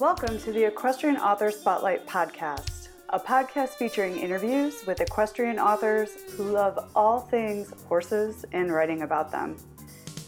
[0.00, 6.50] Welcome to the Equestrian Author Spotlight podcast, a podcast featuring interviews with equestrian authors who
[6.50, 9.56] love all things horses and writing about them.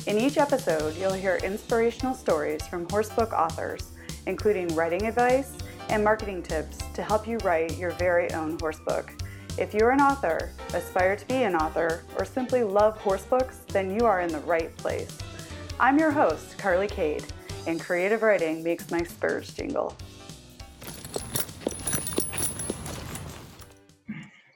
[0.07, 3.91] In each episode, you'll hear inspirational stories from horsebook authors,
[4.27, 5.53] including writing advice
[5.89, 9.21] and marketing tips to help you write your very own horsebook.
[9.59, 14.07] If you're an author, aspire to be an author, or simply love horsebooks, then you
[14.07, 15.19] are in the right place.
[15.81, 17.25] I'm your host, Carly Kade
[17.67, 19.95] and creative writing makes my spurs jingle.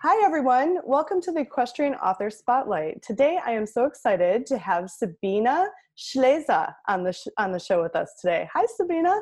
[0.02, 0.78] Hi, everyone.
[0.84, 3.02] Welcome to the Equestrian Author Spotlight.
[3.02, 5.66] Today, I am so excited to have Sabina
[5.98, 8.48] Schleese on the, sh- on the show with us today.
[8.54, 9.20] Hi, Sabina.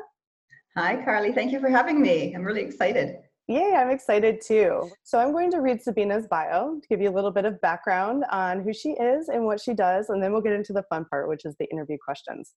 [0.77, 1.33] Hi, Carly.
[1.33, 2.33] Thank you for having me.
[2.33, 3.17] I'm really excited.
[3.47, 4.89] Yay, I'm excited too.
[5.03, 8.23] So, I'm going to read Sabina's bio to give you a little bit of background
[8.31, 11.03] on who she is and what she does, and then we'll get into the fun
[11.09, 12.53] part, which is the interview questions.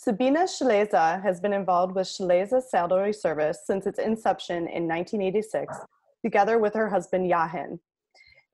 [0.00, 5.76] Sabina Schleese has been involved with Schleese Saddlery Service since its inception in 1986,
[6.24, 7.80] together with her husband Jochen.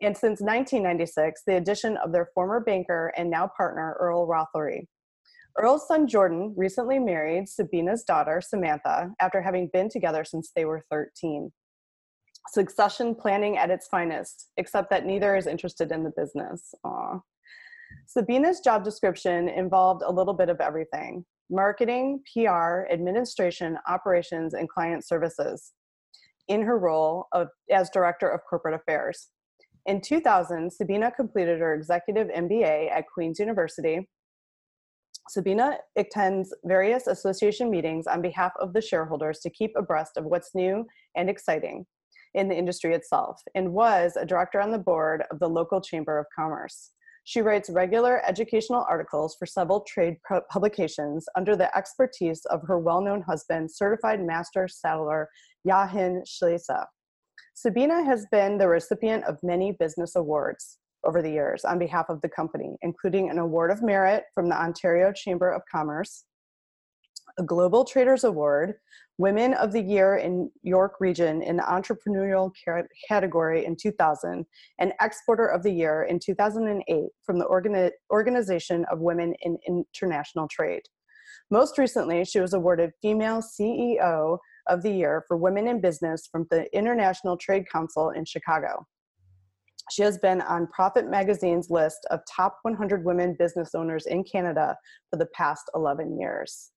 [0.01, 4.89] And since 1996, the addition of their former banker and now partner, Earl Rothery.
[5.59, 10.87] Earl's son Jordan recently married Sabina's daughter, Samantha, after having been together since they were
[10.91, 11.53] 13.
[12.49, 16.75] Succession planning at its finest, except that neither is interested in the business.
[16.87, 17.21] Aww.
[18.07, 25.07] Sabina's job description involved a little bit of everything marketing, PR, administration, operations, and client
[25.07, 25.73] services
[26.49, 29.29] in her role of, as Director of Corporate Affairs.
[29.87, 34.09] In 2000, Sabina completed her executive MBA at Queen's University.
[35.29, 40.55] Sabina attends various association meetings on behalf of the shareholders to keep abreast of what's
[40.55, 40.87] new
[41.17, 41.87] and exciting
[42.35, 46.19] in the industry itself, and was a director on the board of the local Chamber
[46.19, 46.91] of Commerce.
[47.27, 50.19] She writes regular educational articles for several trade
[50.51, 55.31] publications under the expertise of her well known husband, certified master saddler
[55.67, 56.85] Jochen Schleese.
[57.55, 62.21] Sabina has been the recipient of many business awards over the years on behalf of
[62.21, 66.25] the company, including an Award of Merit from the Ontario Chamber of Commerce,
[67.39, 68.75] a Global Traders Award,
[69.19, 72.51] Women of the Year in York Region in the Entrepreneurial
[73.09, 74.45] category in 2000,
[74.79, 80.49] and Exporter of the Year in 2008 from the Organi- Organization of Women in International
[80.49, 80.83] Trade.
[81.51, 86.47] Most recently, she was awarded Female CEO of the Year for Women in Business from
[86.51, 88.87] the International Trade Council in Chicago.
[89.91, 94.77] She has been on Profit Magazine's list of top 100 women business owners in Canada
[95.11, 96.73] for the past 11 years.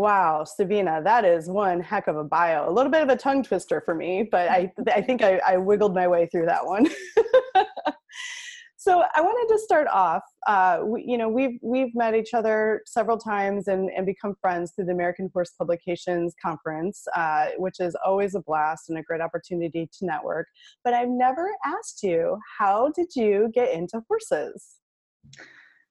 [0.00, 2.66] Wow, Sabina, that is one heck of a bio.
[2.66, 5.58] A little bit of a tongue twister for me, but I, I think I, I
[5.58, 6.86] wiggled my way through that one.
[8.78, 10.22] so I wanted to start off.
[10.46, 14.72] Uh, we, you know, we've we've met each other several times and, and become friends
[14.74, 19.20] through the American Horse Publications Conference, uh, which is always a blast and a great
[19.20, 20.46] opportunity to network.
[20.82, 24.79] But I've never asked you, how did you get into horses?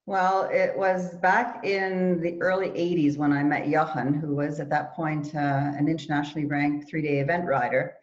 [0.09, 4.67] Well, it was back in the early 80s when I met Jochen, who was at
[4.71, 7.93] that point uh, an internationally ranked three day event rider.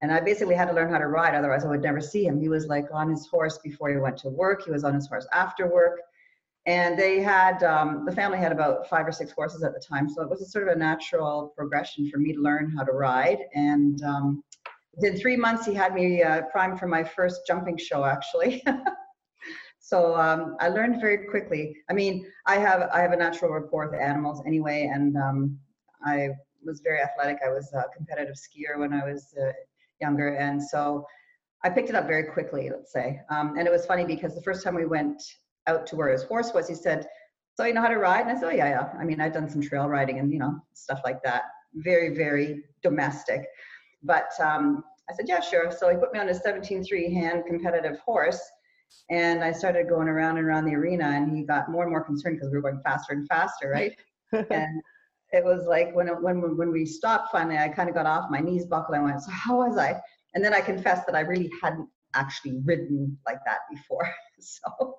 [0.00, 2.40] And I basically had to learn how to ride, otherwise, I would never see him.
[2.40, 5.06] He was like on his horse before he went to work, he was on his
[5.06, 6.00] horse after work.
[6.64, 10.08] And they had, um, the family had about five or six horses at the time.
[10.08, 12.92] So it was a sort of a natural progression for me to learn how to
[12.92, 13.40] ride.
[13.52, 14.42] And um,
[14.94, 18.64] within three months, he had me uh, primed for my first jumping show, actually.
[19.90, 21.74] So um, I learned very quickly.
[21.90, 25.58] I mean, I have I have a natural rapport with animals anyway, and um,
[26.06, 26.28] I
[26.64, 27.38] was very athletic.
[27.44, 29.50] I was a competitive skier when I was uh,
[30.00, 31.04] younger, and so
[31.64, 32.70] I picked it up very quickly.
[32.70, 35.20] Let's say, um, and it was funny because the first time we went
[35.66, 37.08] out to where his horse was, he said,
[37.56, 38.92] "So you know how to ride?" And I said, "Oh yeah, yeah.
[38.96, 41.46] I mean, I've done some trail riding and you know stuff like that.
[41.74, 43.40] Very, very domestic."
[44.04, 47.98] But um, I said, "Yeah, sure." So he put me on a 17-3 hand competitive
[47.98, 48.40] horse
[49.10, 52.04] and I started going around and around the arena, and he got more and more
[52.04, 53.92] concerned because we were going faster and faster, right?
[54.32, 54.80] and
[55.32, 58.30] it was like when when when we stopped finally, I kind of got off.
[58.30, 58.96] My knees buckled.
[58.96, 60.00] I went, "So how was I?"
[60.34, 64.08] And then I confessed that I really hadn't actually ridden like that before.
[64.40, 64.96] so.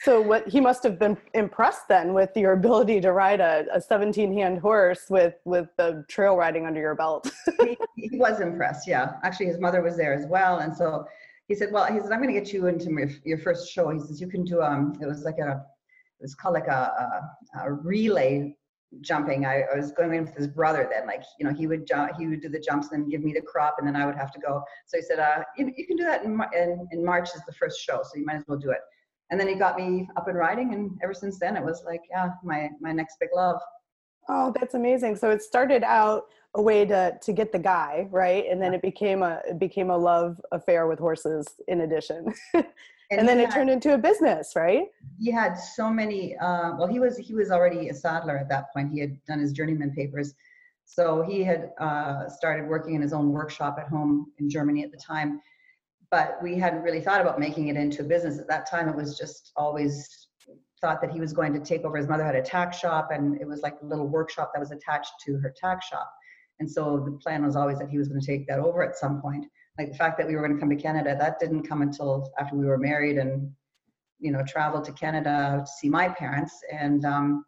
[0.00, 3.82] So what he must have been impressed then with your ability to ride a, a
[3.82, 7.30] 17 hand horse with with the trail riding under your belt.
[7.60, 9.16] he, he was impressed, yeah.
[9.22, 11.06] Actually, his mother was there as well, and so
[11.48, 13.88] he said, well, he said, I'm going to get you into your, your first show.
[13.90, 15.64] He says, you can do, um, it was like a,
[16.20, 18.54] it was called like a, a, a relay
[19.00, 19.46] jumping.
[19.46, 22.12] I, I, was going in with his brother then, like, you know, he would jump,
[22.18, 24.16] he would do the jumps and then give me the crop and then I would
[24.16, 24.62] have to go.
[24.86, 27.54] So he said, uh, you, you can do that in, in, in March is the
[27.54, 28.02] first show.
[28.02, 28.80] So you might as well do it.
[29.30, 30.74] And then he got me up and riding.
[30.74, 33.60] And ever since then it was like, yeah, my, my next big love.
[34.28, 35.16] Oh, that's amazing.
[35.16, 38.44] So it started out a way to to get the guy, right?
[38.50, 42.32] And then it became a it became a love affair with horses in addition.
[42.54, 42.64] and,
[43.10, 44.86] and then it had, turned into a business, right?
[45.18, 48.72] He had so many uh, well he was he was already a saddler at that
[48.72, 48.92] point.
[48.92, 50.34] He had done his journeyman papers.
[50.84, 54.90] So he had uh, started working in his own workshop at home in Germany at
[54.90, 55.40] the time.
[56.10, 58.88] But we hadn't really thought about making it into a business at that time.
[58.88, 60.27] It was just always
[60.80, 61.96] thought that he was going to take over.
[61.96, 64.70] His mother had a tack shop, and it was like a little workshop that was
[64.70, 66.10] attached to her tack shop.
[66.60, 68.96] And so the plan was always that he was going to take that over at
[68.96, 69.46] some point.
[69.78, 72.32] Like the fact that we were going to come to Canada, that didn't come until
[72.38, 73.52] after we were married and,
[74.18, 77.44] you know, traveled to Canada to see my parents and um,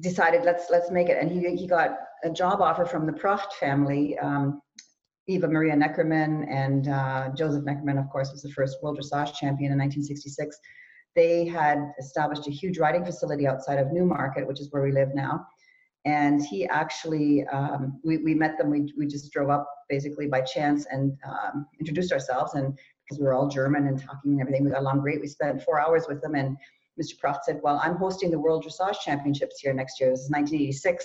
[0.00, 1.18] decided let's let's make it.
[1.20, 4.18] And he he got a job offer from the Pracht family.
[4.18, 4.60] Um,
[5.28, 9.72] Eva Maria Neckermann and uh, Joseph Neckermann, of course, was the first world dressage champion
[9.72, 10.56] in 1966
[11.16, 15.08] they had established a huge riding facility outside of Newmarket, which is where we live
[15.14, 15.46] now.
[16.04, 20.42] And he actually, um, we, we met them, we, we just drove up basically by
[20.42, 22.54] chance and um, introduced ourselves.
[22.54, 25.20] And because we were all German and talking and everything, we got along great.
[25.20, 26.36] We spent four hours with them.
[26.36, 26.56] And
[27.00, 27.18] Mr.
[27.18, 30.10] Pracht said, Well, I'm hosting the World Dressage Championships here next year.
[30.10, 31.04] This is 1986.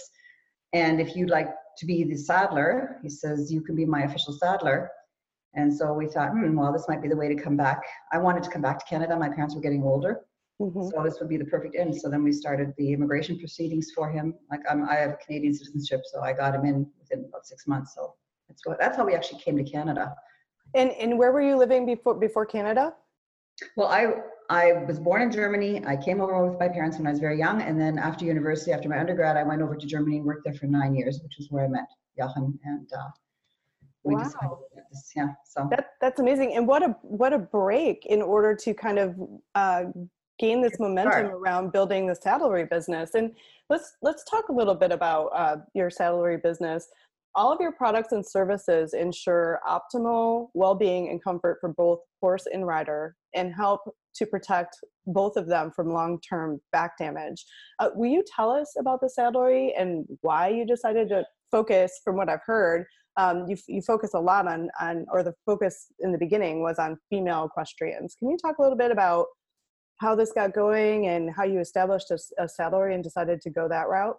[0.74, 4.34] And if you'd like to be the saddler, he says, you can be my official
[4.34, 4.90] saddler.
[5.54, 7.82] And so we thought, hmm, well, this might be the way to come back.
[8.12, 9.18] I wanted to come back to Canada.
[9.18, 10.22] My parents were getting older.
[10.62, 10.90] Mm-hmm.
[10.90, 11.96] So this would be the perfect end.
[11.96, 14.36] So then we started the immigration proceedings for him.
[14.50, 17.96] Like I'm, I have Canadian citizenship, so I got him in within about six months.
[17.96, 18.14] So
[18.48, 20.14] that's what, that's how we actually came to Canada.
[20.74, 22.94] And and where were you living before before Canada?
[23.76, 24.14] Well, I
[24.50, 25.84] I was born in Germany.
[25.86, 28.72] I came over with my parents when I was very young, and then after university,
[28.72, 31.40] after my undergrad, I went over to Germany and worked there for nine years, which
[31.40, 31.88] is where I met
[32.18, 33.10] Jochen and uh,
[34.04, 34.24] we wow.
[34.24, 34.58] decided
[34.92, 35.12] this.
[35.16, 35.30] Yeah.
[35.46, 36.56] So that, that's amazing.
[36.56, 39.16] And what a what a break in order to kind of
[39.56, 39.84] uh,
[40.40, 41.34] gain this momentum Start.
[41.34, 43.14] around building the saddlery business.
[43.14, 43.32] And
[43.70, 46.88] let's let's talk a little bit about uh, your saddlery business.
[47.34, 52.68] All of your products and services ensure optimal well-being and comfort for both horse and
[52.68, 53.82] rider, and help
[54.16, 54.76] to protect
[55.08, 57.46] both of them from long-term back damage.
[57.80, 62.18] Uh, will you tell us about the saddlery and why you decided to focus, from
[62.18, 62.86] what I've heard,
[63.18, 66.80] um, you, you focus a lot on, on, or the focus in the beginning was
[66.80, 68.16] on female equestrians.
[68.16, 69.28] Can you talk a little bit about
[69.98, 73.88] how this got going and how you established a, a and decided to go that
[73.88, 74.18] route?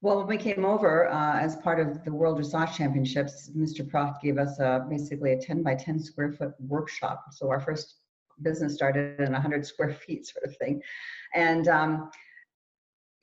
[0.00, 3.88] Well, when we came over uh, as part of the World Dressage Championships, Mr.
[3.88, 7.26] Pracht gave us a, basically a 10 by 10 square foot workshop.
[7.32, 7.96] So our first
[8.42, 10.80] business started in 100 square feet sort of thing.
[11.34, 12.10] And, um,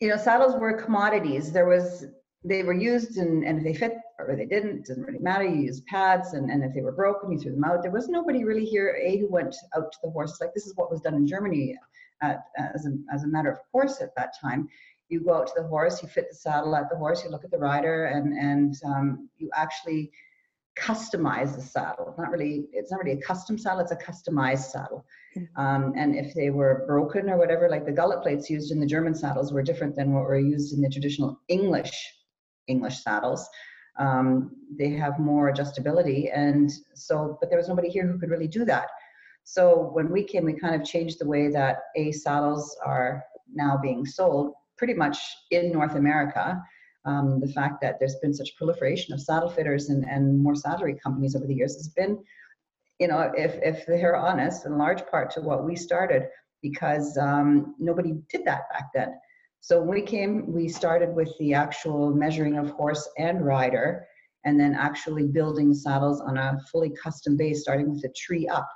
[0.01, 1.51] you know, saddles were commodities.
[1.51, 2.05] There was
[2.43, 5.43] they were used and, and they fit or they didn't, it doesn't really matter.
[5.43, 7.81] You use pads and, and if they were broken, you threw them out.
[7.81, 10.37] There was nobody really here, A, who went out to the horses.
[10.39, 11.77] Like this is what was done in Germany
[12.21, 14.69] at, as, a, as a matter of course at that time.
[15.09, 17.43] You go out to the horse, you fit the saddle at the horse, you look
[17.43, 20.11] at the rider and, and um, you actually
[20.79, 22.15] customize the saddle.
[22.17, 25.05] Not really, it's not really a custom saddle, it's a customized saddle.
[25.37, 25.61] Mm-hmm.
[25.61, 28.85] Um, and if they were broken or whatever, like the gullet plates used in the
[28.85, 31.93] German saddles were different than what were used in the traditional English
[32.67, 33.47] English saddles.
[33.97, 36.29] Um, they have more adjustability.
[36.35, 38.87] And so, but there was nobody here who could really do that.
[39.43, 43.23] So when we came, we kind of changed the way that A saddles are
[43.53, 45.17] now being sold pretty much
[45.51, 46.61] in North America.
[47.05, 50.95] Um, the fact that there's been such proliferation of saddle fitters and, and more saddlery
[50.95, 52.23] companies over the years has been,
[52.99, 56.23] you know, if, if they're honest, in large part to what we started
[56.63, 59.13] because um, nobody did that back then.
[59.65, 64.05] So when we came, we started with the actual measuring of horse and rider,
[64.43, 68.69] and then actually building saddles on a fully custom base, starting with a tree up.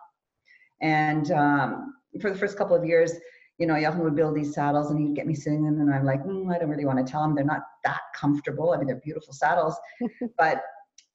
[0.81, 3.13] And um, for the first couple of years,
[3.59, 6.05] you know, Jochen would build these saddles and he'd get me sitting them, and I'm
[6.05, 8.71] like, mm, I don't really want to tell him they're not that comfortable.
[8.71, 9.77] I mean, they're beautiful saddles,
[10.39, 10.63] but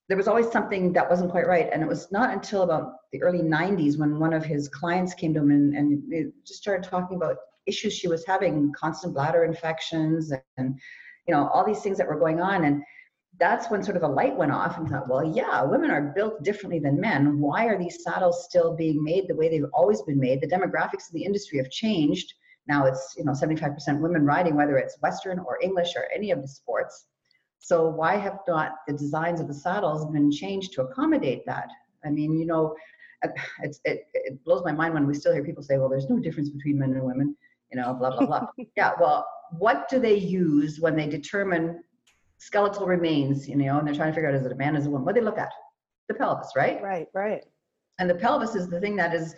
[0.08, 1.68] there was always something that wasn't quite right.
[1.72, 5.34] And it was not until about the early 90s when one of his clients came
[5.34, 10.32] to him and, and just started talking about issues she was having, constant bladder infections
[10.56, 10.78] and,
[11.26, 12.64] you know, all these things that were going on.
[12.64, 12.82] And
[13.38, 16.42] that's when sort of a light went off and thought, well, yeah, women are built
[16.44, 17.40] differently than men.
[17.40, 20.40] Why are these saddles still being made the way they've always been made?
[20.40, 22.32] The demographics of the industry have changed.
[22.68, 26.42] Now it's, you know, 75% women riding, whether it's Western or English or any of
[26.42, 27.06] the sports.
[27.58, 31.68] So why have not the designs of the saddles been changed to accommodate that?
[32.04, 32.76] I mean, you know,
[33.62, 36.50] it, it blows my mind when we still hear people say, well, there's no difference
[36.50, 37.34] between men and women
[37.70, 38.46] you know, blah, blah, blah.
[38.76, 39.26] yeah, well,
[39.58, 41.82] what do they use when they determine
[42.38, 44.84] skeletal remains, you know, and they're trying to figure out is it a man, is
[44.84, 45.04] it a woman?
[45.04, 45.52] What do they look at?
[46.08, 46.82] The pelvis, right?
[46.82, 47.44] Right, right.
[47.98, 49.34] And the pelvis is the thing that is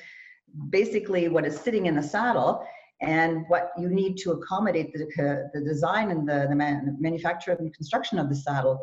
[0.71, 2.67] basically what is sitting in the saddle.
[3.03, 7.75] and what you need to accommodate the, the design and the, the man, manufacture and
[7.75, 8.81] construction of the saddle,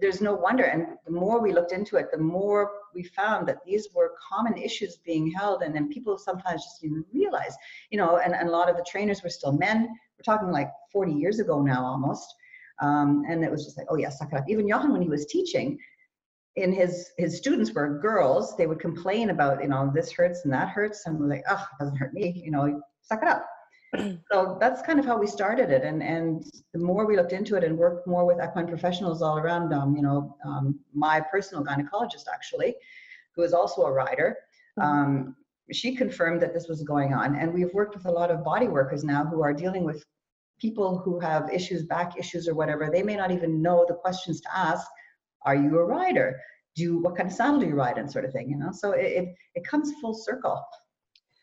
[0.00, 0.64] there's no wonder.
[0.64, 4.56] And the more we looked into it, the more we found that these were common
[4.56, 5.62] issues being held.
[5.62, 7.56] And then people sometimes just didn't realize,
[7.90, 9.88] you know, and, and a lot of the trainers were still men.
[10.18, 12.34] We're talking like 40 years ago now almost.
[12.80, 14.44] Um, and it was just like, oh yeah, suck it up.
[14.48, 15.78] Even Jochen, when he was teaching,
[16.56, 18.56] in his his students were girls.
[18.56, 21.66] They would complain about, you know, this hurts and that hurts, and we're like, oh,
[21.72, 22.42] it doesn't hurt me.
[22.44, 23.46] You know, suck it up.
[24.32, 25.82] so that's kind of how we started it.
[25.82, 29.38] And and the more we looked into it and worked more with equine professionals all
[29.38, 32.74] around, um, you know, um, my personal gynecologist actually,
[33.34, 34.36] who is also a rider.
[34.78, 34.88] Mm-hmm.
[34.88, 35.36] Um,
[35.72, 38.68] she confirmed that this was going on, and we've worked with a lot of body
[38.68, 40.04] workers now who are dealing with
[40.60, 44.40] people who have issues, back issues or whatever, they may not even know the questions
[44.40, 44.86] to ask.
[45.42, 46.40] Are you a rider?
[46.74, 48.72] Do what kind of saddle do you ride and sort of thing, you know?
[48.72, 50.64] So it, it, it comes full circle.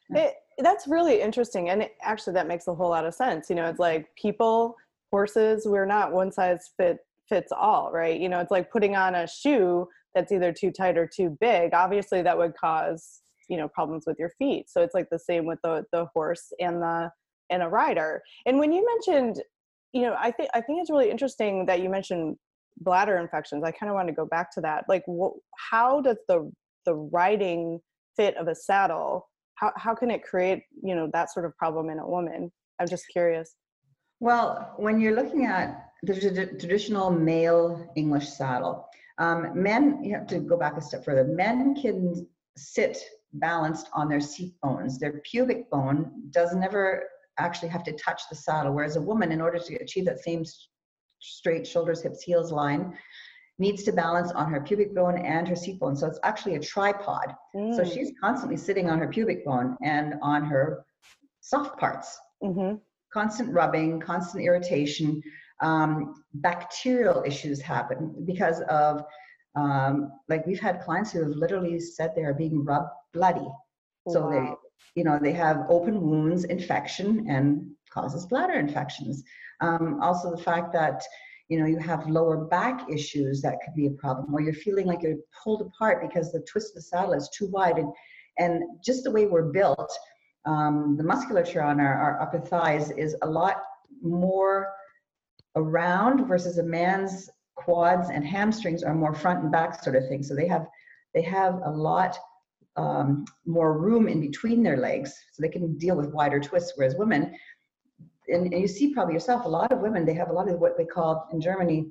[0.10, 1.70] It, that's really interesting.
[1.70, 3.50] And actually that makes a whole lot of sense.
[3.50, 4.76] You know, it's like people,
[5.12, 8.20] horses, we're not one size fit fits all, right?
[8.20, 11.74] You know, it's like putting on a shoe that's either too tight or too big.
[11.74, 14.70] Obviously that would cause, you know, problems with your feet.
[14.70, 17.10] So it's like the same with the the horse and the
[17.50, 18.22] and a rider.
[18.46, 19.42] And when you mentioned,
[19.94, 22.38] you know, I think I think it's really interesting that you mentioned
[22.78, 23.64] bladder infections.
[23.64, 24.86] I kind of want to go back to that.
[24.88, 25.38] Like, wh-
[25.72, 26.52] how does the
[26.86, 27.80] the riding
[28.16, 29.30] fit of a saddle?
[29.62, 32.52] How how can it create you know that sort of problem in a woman?
[32.80, 33.56] I'm just curious.
[34.20, 36.14] Well, when you're looking at the
[36.60, 38.88] traditional male English saddle,
[39.20, 41.24] um, men, you have to go back a step further.
[41.24, 42.28] Men can
[42.58, 42.98] sit
[43.34, 45.00] balanced on their seat bones.
[45.00, 47.04] Their pubic bone does never
[47.38, 48.74] actually have to touch the saddle.
[48.74, 50.44] Whereas a woman, in order to achieve that same
[51.20, 52.94] straight shoulders, hips, heels line,
[53.62, 55.96] needs to balance on her pubic bone and her seat bone.
[55.96, 57.28] So it's actually a tripod.
[57.56, 57.76] Mm.
[57.76, 60.84] So she's constantly sitting on her pubic bone and on her
[61.42, 62.20] soft parts.
[62.44, 62.78] Mm-hmm.
[63.14, 65.22] Constant rubbing, constant irritation.
[65.62, 69.04] Um, bacterial issues happen because of,
[69.56, 73.50] um, like, we've had clients who have literally said they are being rubbed bloody.
[74.10, 74.32] So wow.
[74.32, 74.46] they
[74.96, 79.24] you know, they have open wounds, infection, and causes bladder infections.
[79.62, 81.04] Um, also, the fact that
[81.52, 84.88] you know you have lower back issues that could be a problem, or you're feeling
[84.88, 87.92] like you're pulled apart because the twist of the saddle is too wide, and
[88.40, 89.92] and just the way we're built,
[90.46, 93.58] um, the musculature on our, our upper thighs is a lot
[94.02, 94.72] more
[95.58, 100.24] around versus a man's quads and hamstrings are more front and back sort of thing.
[100.24, 100.68] So they have
[101.14, 102.18] they have a lot
[102.78, 106.96] um, more room in between their legs so they can deal with wider twists whereas
[106.96, 107.36] women
[108.28, 110.60] and, and, you see probably yourself a lot of women they have a lot of
[110.60, 111.88] what they call in germany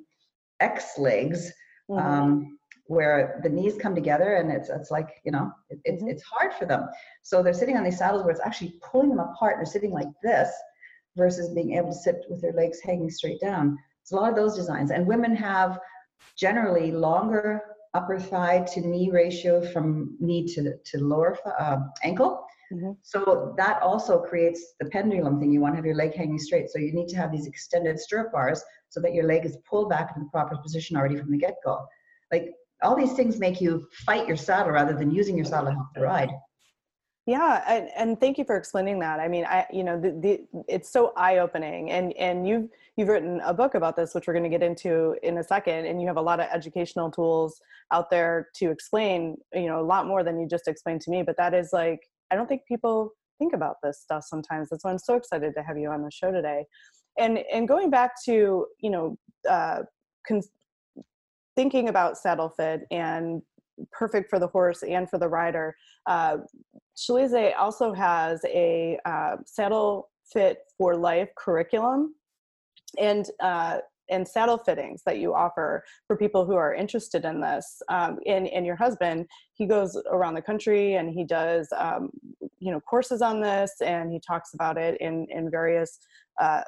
[0.59, 1.51] x legs
[1.89, 1.99] mm-hmm.
[1.99, 2.57] um,
[2.87, 6.11] where the knees come together and it's it's like you know it, it's mm-hmm.
[6.11, 6.87] it's hard for them
[7.21, 9.91] so they're sitting on these saddles where it's actually pulling them apart and they're sitting
[9.91, 10.49] like this
[11.17, 14.35] versus being able to sit with their legs hanging straight down it's a lot of
[14.35, 15.79] those designs and women have
[16.37, 17.61] generally longer
[17.93, 22.45] upper thigh to knee ratio from knee to, to lower uh, ankle.
[22.71, 22.91] Mm-hmm.
[23.01, 25.51] So that also creates the pendulum thing.
[25.51, 26.69] You want to have your leg hanging straight.
[26.69, 29.89] So you need to have these extended stirrup bars so that your leg is pulled
[29.89, 31.85] back into the proper position already from the get go.
[32.31, 35.73] Like all these things make you fight your saddle rather than using your saddle to
[35.73, 36.31] help the ride.
[37.27, 39.19] Yeah, and, and thank you for explaining that.
[39.19, 43.09] I mean, I you know, the, the it's so eye opening, and and you've you've
[43.09, 46.01] written a book about this, which we're going to get into in a second, and
[46.01, 47.61] you have a lot of educational tools
[47.91, 51.21] out there to explain, you know, a lot more than you just explained to me.
[51.21, 54.69] But that is like, I don't think people think about this stuff sometimes.
[54.69, 56.65] That's why I'm so excited to have you on the show today.
[57.17, 59.17] And and going back to you know,
[59.49, 59.79] uh,
[60.27, 60.41] con-
[61.55, 63.41] thinking about saddle fit and
[63.91, 65.75] perfect for the horse and for the rider.
[66.05, 66.37] Uh,
[67.57, 72.15] also has a uh, saddle fit for life curriculum
[72.99, 73.79] and uh,
[74.11, 77.81] and saddle fittings that you offer for people who are interested in this.
[77.89, 82.09] Um, and, and your husband, he goes around the country and he does, um,
[82.59, 85.97] you know, courses on this and he talks about it in, in various
[86.39, 86.61] uh,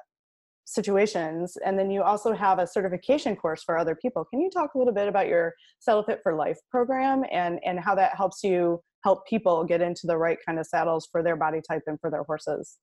[0.66, 1.58] situations.
[1.66, 4.26] And then you also have a certification course for other people.
[4.26, 7.80] Can you talk a little bit about your saddle fit for life program and and
[7.80, 11.36] how that helps you help people get into the right kind of saddles for their
[11.36, 12.78] body type and for their horses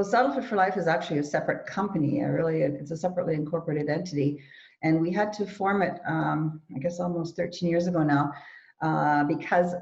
[0.00, 4.42] well saddle for life is actually a separate company really it's a separately incorporated entity
[4.82, 8.32] and we had to form it um, i guess almost 13 years ago now
[8.82, 9.74] uh, because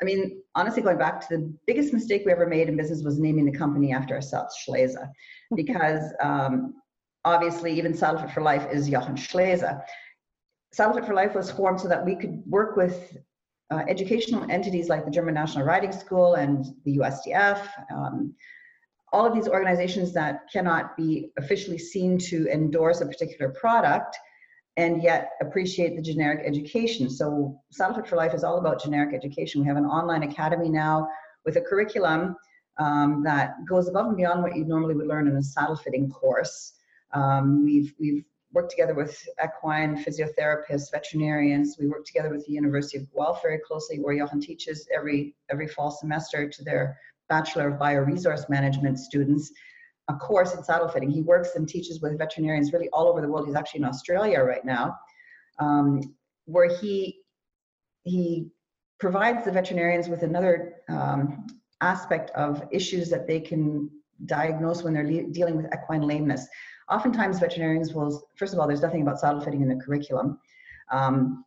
[0.00, 3.20] I mean, honestly, going back to the biggest mistake we ever made in business was
[3.20, 4.96] naming the company after ourselves, Schleese,
[5.54, 6.74] because um,
[7.24, 9.80] obviously even Saddle for Life is Jochen Schleese.
[10.72, 13.16] Saddle for Life was formed so that we could work with
[13.70, 18.34] uh, educational entities like the German National Riding School and the USDF, um,
[19.12, 24.16] all of these organizations that cannot be officially seen to endorse a particular product
[24.78, 27.10] and yet appreciate the generic education.
[27.10, 29.60] So Saddle Fit for Life is all about generic education.
[29.60, 31.08] We have an online academy now
[31.44, 32.36] with a curriculum
[32.78, 36.10] um, that goes above and beyond what you normally would learn in a saddle fitting
[36.10, 36.72] course.
[37.12, 41.76] Um, we've, we've worked together with equine physiotherapists, veterinarians.
[41.78, 45.68] We work together with the University of Guelph very closely, where Jochen teaches every, every
[45.68, 46.98] fall semester to their
[47.28, 49.52] Bachelor of Bioresource Management students
[50.08, 51.10] a course in saddle fitting.
[51.10, 53.46] He works and teaches with veterinarians really all over the world.
[53.46, 54.96] He's actually in Australia right now,
[55.58, 56.00] um,
[56.46, 57.20] where he
[58.04, 58.48] he
[58.98, 61.46] provides the veterinarians with another um,
[61.80, 63.90] aspect of issues that they can
[64.26, 66.46] diagnose when they're dealing with equine lameness.
[66.90, 70.38] Oftentimes, veterinarians will, first of all, there's nothing about saddle fitting in the curriculum.
[70.90, 71.44] Um,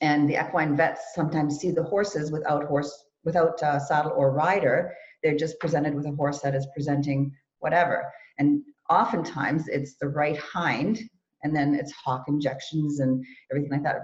[0.00, 4.94] and the equine vets sometimes see the horses without horse without uh, saddle or rider.
[5.22, 8.10] They're just presented with a horse that is presenting whatever.
[8.38, 11.00] And oftentimes it's the right hind,
[11.42, 14.00] and then it's hock injections and everything like that.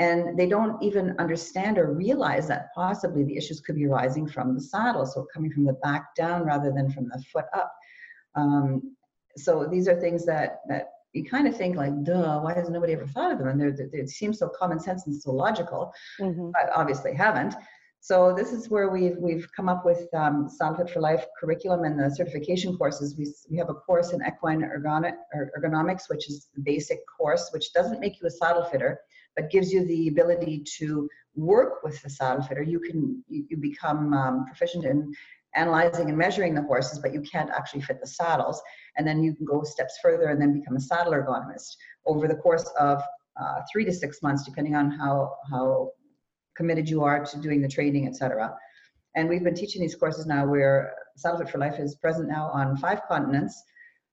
[0.00, 4.54] And they don't even understand or realize that possibly the issues could be arising from
[4.54, 7.72] the saddle, so coming from the back down rather than from the foot up.
[8.34, 8.96] Um,
[9.36, 12.92] so these are things that that you kind of think like, duh, why has nobody
[12.92, 13.46] ever thought of them?
[13.46, 16.50] And they're, they, they seem so common sense and so logical, mm-hmm.
[16.50, 17.54] but obviously haven't.
[18.04, 21.84] So this is where we've we've come up with um, Saddle Fit for Life curriculum
[21.84, 23.16] and the certification courses.
[23.16, 25.14] We, we have a course in equine ergonomic,
[25.58, 29.00] ergonomics, which is the basic course, which doesn't make you a saddle fitter,
[29.34, 32.62] but gives you the ability to work with the saddle fitter.
[32.62, 35.10] You can you, you become um, proficient in
[35.54, 38.60] analyzing and measuring the horses, but you can't actually fit the saddles.
[38.98, 42.36] And then you can go steps further and then become a saddle ergonomist over the
[42.36, 43.02] course of
[43.40, 45.92] uh, three to six months, depending on how how
[46.56, 48.54] committed you are to doing the training, etc.
[49.16, 52.76] And we've been teaching these courses now where Fit for Life is present now on
[52.76, 53.62] five continents.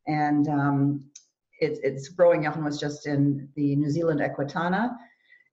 [0.08, 1.12] And um,
[1.60, 2.44] it, it's growing.
[2.44, 4.96] Jochen was just in the New Zealand Equitana.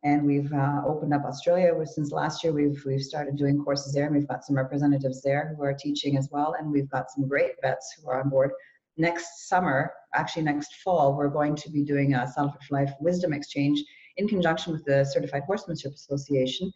[0.05, 2.53] And we've uh, opened up Australia since last year.
[2.53, 6.17] We've, we've started doing courses there, and we've got some representatives there who are teaching
[6.17, 6.55] as well.
[6.59, 8.53] And we've got some great vets who are on board.
[8.97, 13.33] Next summer, actually next fall, we're going to be doing a Fit for Life Wisdom
[13.33, 13.83] Exchange
[14.19, 16.71] in conjunction with the Certified Horsemanship Association.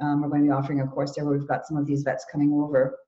[0.00, 2.02] Um, we're going to be offering a course there where we've got some of these
[2.02, 2.98] vets coming over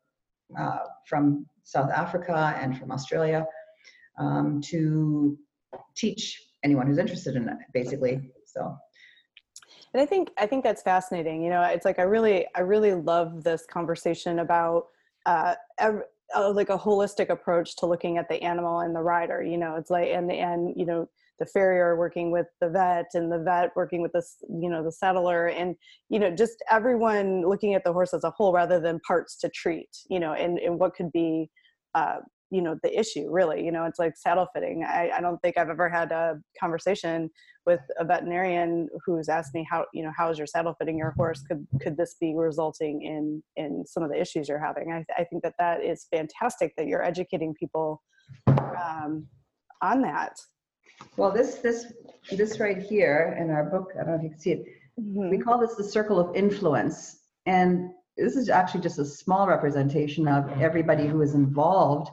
[0.59, 3.47] uh, from South Africa and from Australia
[4.19, 5.39] um, to
[5.97, 8.21] teach anyone who's interested in it, basically.
[8.47, 8.77] So.
[9.95, 11.43] And I think I think that's fascinating.
[11.43, 14.87] You know, it's like I really I really love this conversation about
[15.25, 19.43] uh, uh, like a holistic approach to looking at the animal and the rider.
[19.43, 23.31] You know, it's like and and you know the farrier working with the vet and
[23.31, 25.77] the vet working with the you know the saddler and
[26.09, 29.49] you know just everyone looking at the horse as a whole rather than parts to
[29.49, 31.51] treat you know and, and what could be
[31.95, 32.17] uh,
[32.51, 34.85] you know the issue really you know it's like saddle fitting.
[34.85, 37.31] I, I don't think i've ever had a conversation
[37.67, 41.11] with a veterinarian who's asked me how you know how is your saddle fitting your
[41.11, 41.43] horse?
[41.43, 44.91] Could could this be resulting in in some of the issues you're having?
[44.91, 48.03] I, I think that that is fantastic that you're educating people
[48.47, 49.27] um,
[49.83, 50.33] on that
[51.17, 51.93] well, this this
[52.31, 54.65] this right here in our book, I don't know if you can see it.
[55.01, 55.31] Mm-hmm.
[55.31, 60.27] We call this the circle of influence, and this is actually just a small representation
[60.27, 62.11] of everybody who is involved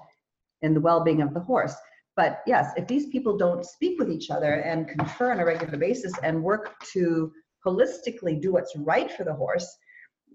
[0.61, 1.75] in the well-being of the horse.
[2.15, 5.77] But yes, if these people don't speak with each other and confer on a regular
[5.77, 7.31] basis and work to
[7.65, 9.67] holistically do what's right for the horse,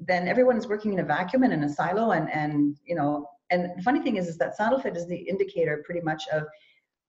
[0.01, 2.11] then everyone is working in a vacuum and in a silo.
[2.11, 5.17] And and you know, and the funny thing is, is that saddle fit is the
[5.17, 6.45] indicator pretty much of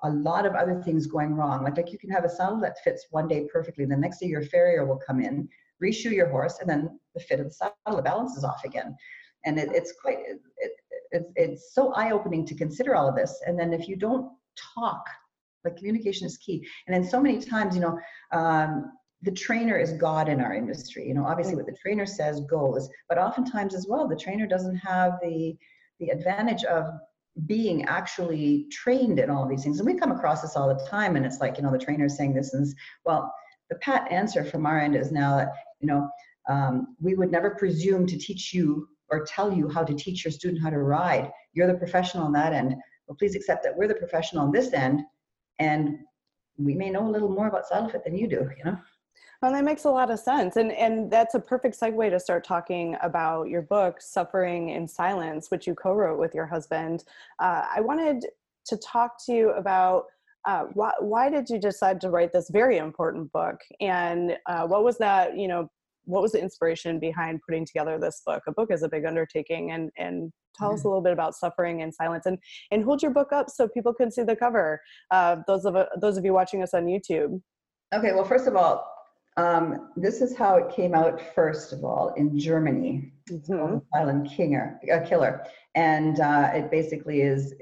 [0.04, 1.64] a lot of other things going wrong.
[1.64, 4.28] Like, like you can have a saddle that fits one day perfectly, the next day
[4.28, 5.48] your farrier will come in,
[5.82, 8.96] reshoe your horse, and then the fit of the saddle, the balance is off again.
[9.46, 10.20] And it, it's quite,
[10.58, 10.72] it,
[11.12, 13.42] it, it's so eye-opening to consider all of this.
[13.46, 14.32] And then if you don't
[14.76, 15.04] talk,
[15.64, 16.68] like communication is key.
[16.88, 18.00] And then so many times, you know,
[18.32, 18.92] um,
[19.24, 21.08] the trainer is God in our industry.
[21.08, 24.78] You know, obviously what the trainer says goes, but oftentimes as well, the trainer doesn't
[24.78, 25.56] have the
[26.00, 26.86] the advantage of
[27.46, 29.80] being actually trained in all these things.
[29.80, 32.06] And we come across this all the time, and it's like, you know, the trainer
[32.06, 32.68] is saying this, and
[33.06, 33.34] well,
[33.70, 36.10] the pat answer from our end is now that, you know,
[36.50, 40.32] um, we would never presume to teach you or tell you how to teach your
[40.32, 41.32] student how to ride.
[41.54, 42.76] You're the professional on that end.
[43.08, 45.02] Well, please accept that we're the professional on this end,
[45.60, 46.00] and
[46.58, 48.78] we may know a little more about saddle fit than you do, you know?
[49.42, 50.56] Well, that makes a lot of sense.
[50.56, 55.50] And, and that's a perfect segue to start talking about your book, Suffering in Silence,
[55.50, 57.04] which you co wrote with your husband.
[57.40, 58.28] Uh, I wanted
[58.68, 60.04] to talk to you about
[60.46, 63.58] uh, why, why did you decide to write this very important book?
[63.80, 65.68] And uh, what was that, you know,
[66.06, 68.44] what was the inspiration behind putting together this book?
[68.48, 71.84] A book is a big undertaking, and and tell us a little bit about suffering
[71.84, 72.40] and silence, and
[72.72, 74.82] and hold your book up so people can see the cover.
[75.12, 77.40] Uh, those of those of you watching us on YouTube.
[77.94, 78.91] Okay, well, first of all,
[79.38, 81.22] um, this is how it came out.
[81.34, 83.78] First of all, in Germany, mm-hmm.
[83.94, 87.54] Silent Kinger, uh, Killer, and uh, it basically is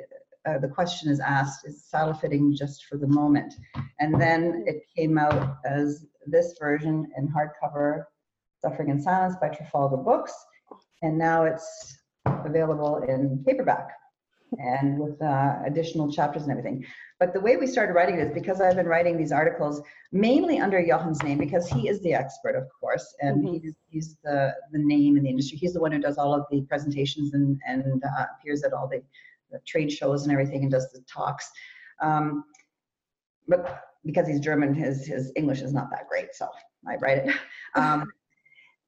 [0.45, 3.53] uh, the question is asked, is saddle fitting just for the moment?
[3.99, 8.05] And then it came out as this version in hardcover,
[8.61, 10.33] Suffering in Silence by Trafalgar Books.
[11.01, 13.89] And now it's available in paperback
[14.57, 16.85] and with uh, additional chapters and everything.
[17.19, 19.81] But the way we started writing it is because I've been writing these articles
[20.11, 23.53] mainly under Jochen's name, because he is the expert, of course, and mm-hmm.
[23.53, 25.57] he's, he's the, the name in the industry.
[25.57, 28.87] He's the one who does all of the presentations and, and uh, appears at all
[28.87, 29.03] the
[29.51, 31.49] the trade shows and everything and does the talks.
[32.01, 32.45] Um,
[33.47, 36.47] but because he's German, his, his English is not that great, so
[36.87, 37.35] I write it.
[37.75, 38.11] Um,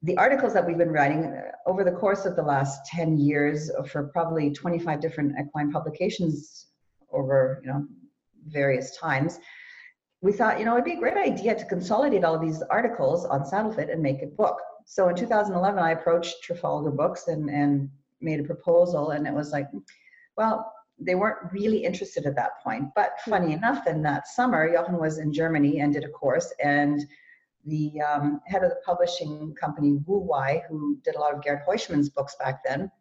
[0.03, 3.69] the articles that we've been writing uh, over the course of the last 10 years
[3.87, 6.67] for probably 25 different equine publications
[7.11, 7.85] over, you know,
[8.47, 9.39] various times,
[10.21, 13.25] we thought, you know, it'd be a great idea to consolidate all of these articles
[13.25, 14.59] on SaddleFit and make a book.
[14.85, 17.89] So in 2011, I approached Trafalgar Books and, and
[18.21, 19.67] made a proposal, and it was like,
[20.37, 22.89] well, they weren't really interested at that point.
[22.95, 27.05] But funny enough, then that summer, Jochen was in Germany and did a course, and
[27.65, 31.61] the um, head of the publishing company, Wu Wei, who did a lot of Gerd
[31.67, 32.91] Heuschmann's books back then,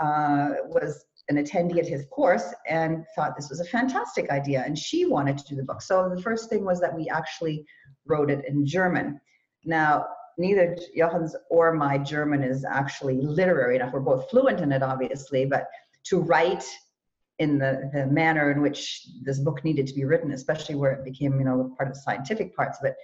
[0.00, 4.62] uh, was an attendee at his course and thought this was a fantastic idea.
[4.66, 5.80] And she wanted to do the book.
[5.80, 7.64] So the first thing was that we actually
[8.06, 9.20] wrote it in German.
[9.64, 13.92] Now, neither Jochen's or my German is actually literary enough.
[13.92, 15.68] We're both fluent in it, obviously, but
[16.04, 16.64] to write
[17.38, 21.04] in the, the manner in which this book needed to be written, especially where it
[21.04, 22.94] became, you know, part of the scientific parts of it,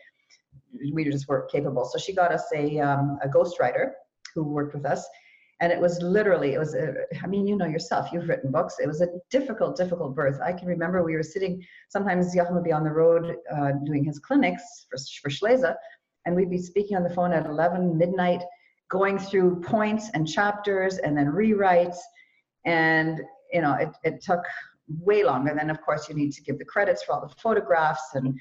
[0.92, 1.84] we just weren't capable.
[1.84, 3.90] So she got us a, um, a ghostwriter
[4.34, 5.06] who worked with us.
[5.62, 8.76] And it was literally, it was, a, I mean, you know yourself, you've written books.
[8.82, 10.40] It was a difficult, difficult birth.
[10.42, 14.02] I can remember we were sitting, sometimes Jochen would be on the road uh, doing
[14.04, 15.74] his clinics for, for Schleese,
[16.24, 18.42] and we'd be speaking on the phone at 11 midnight,
[18.90, 21.96] going through points and chapters and then rewrites
[22.66, 23.20] and
[23.52, 24.40] you know it, it took
[24.88, 28.02] way longer then of course you need to give the credits for all the photographs
[28.14, 28.38] and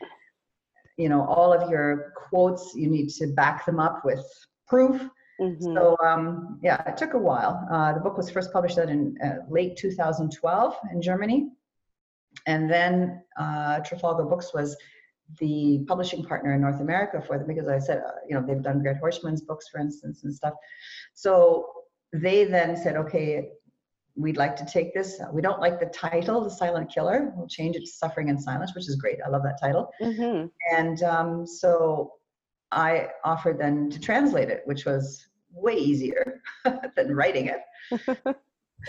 [1.00, 4.24] you know all of your quotes you need to back them up with
[4.68, 5.02] proof.
[5.42, 5.74] Mm-hmm.
[5.74, 7.66] so um, yeah it took a while.
[7.72, 11.50] Uh, the book was first published in uh, late 2012 in germany.
[12.46, 14.76] And then uh, trafalgar books was
[15.40, 18.64] the publishing partner in north america for them because i said uh, you know they've
[18.64, 20.54] done Gerd Heuschmann's books for instance and stuff.
[21.14, 21.68] So
[22.12, 23.52] they then said okay
[24.20, 25.20] we'd like to take this.
[25.32, 27.32] We don't like the title, The Silent Killer.
[27.36, 29.18] We'll change it to Suffering in Silence, which is great.
[29.26, 29.90] I love that title.
[30.02, 30.48] Mm-hmm.
[30.76, 32.14] And um, so
[32.72, 36.42] I offered then to translate it, which was way easier
[36.96, 38.36] than writing it.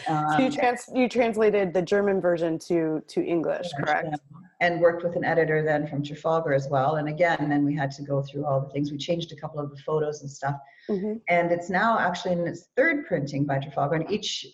[0.06, 4.14] Um, so you, trans- you translated the German version to to English, correct?
[4.62, 6.96] And worked with an editor then from Trafalgar as well.
[6.96, 8.92] And again, then we had to go through all the things.
[8.92, 10.56] We changed a couple of the photos and stuff.
[10.88, 11.14] Mm-hmm.
[11.28, 13.94] And it's now actually in its third printing by Trafalgar.
[13.96, 14.46] And each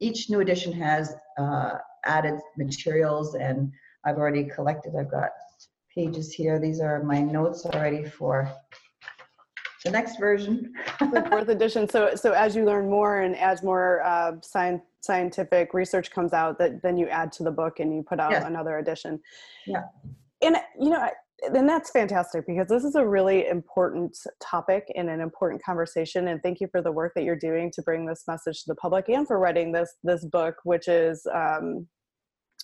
[0.00, 3.36] each new edition has uh, added materials.
[3.36, 3.70] And
[4.04, 4.94] I've already collected.
[4.98, 5.30] I've got
[5.94, 6.58] pages here.
[6.58, 8.50] These are my notes already for
[9.84, 10.72] the next version.
[11.00, 11.88] the fourth edition.
[11.88, 16.58] So, so as you learn more and as more uh, science, scientific research comes out,
[16.58, 18.44] that then you add to the book and you put out yes.
[18.44, 19.20] another edition.
[19.66, 19.82] Yeah.
[20.42, 21.08] And you know,
[21.42, 26.28] and that's fantastic because this is a really important topic and an important conversation.
[26.28, 28.74] And thank you for the work that you're doing to bring this message to the
[28.76, 31.88] public and for writing this this book, which is um,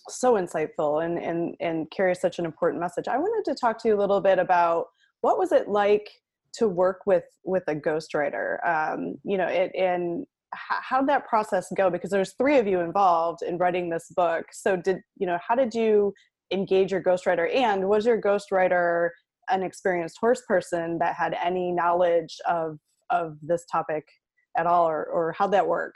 [0.07, 3.07] so insightful and and and carries such an important message.
[3.07, 4.87] I wanted to talk to you a little bit about
[5.21, 6.09] what was it like
[6.53, 11.89] to work with with a ghostwriter um, you know it and how'd that process go?
[11.89, 14.45] Because there's three of you involved in writing this book.
[14.51, 16.13] So did you know how did you
[16.51, 17.53] engage your ghostwriter?
[17.53, 19.09] And was your ghostwriter
[19.49, 22.77] an experienced horse person that had any knowledge of
[23.09, 24.07] of this topic
[24.57, 25.95] at all or, or how'd that work?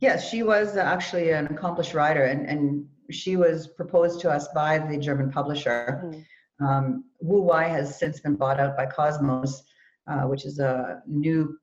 [0.00, 4.78] Yes she was actually an accomplished writer and, and she was proposed to us by
[4.78, 6.02] the german publisher.
[6.04, 6.20] Mm-hmm.
[6.60, 9.62] Um, Wu Wei has since been bought out by Kosmos,
[10.06, 11.58] uh, which is a new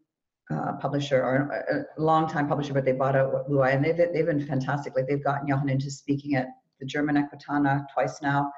[0.52, 4.26] uh, publisher or a, long-time publisher, but they bought out Wu Wei, and they've they've
[4.26, 4.96] been fantastic.
[4.96, 6.48] Like they've gotten Jochen into speaking at
[6.80, 8.52] the German Equitana twice now,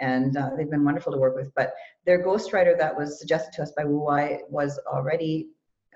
[0.00, 1.52] and uh, they've been wonderful to work with.
[1.54, 1.72] But
[2.04, 5.48] their ghostwriter that was suggested to us by Wu Wei was already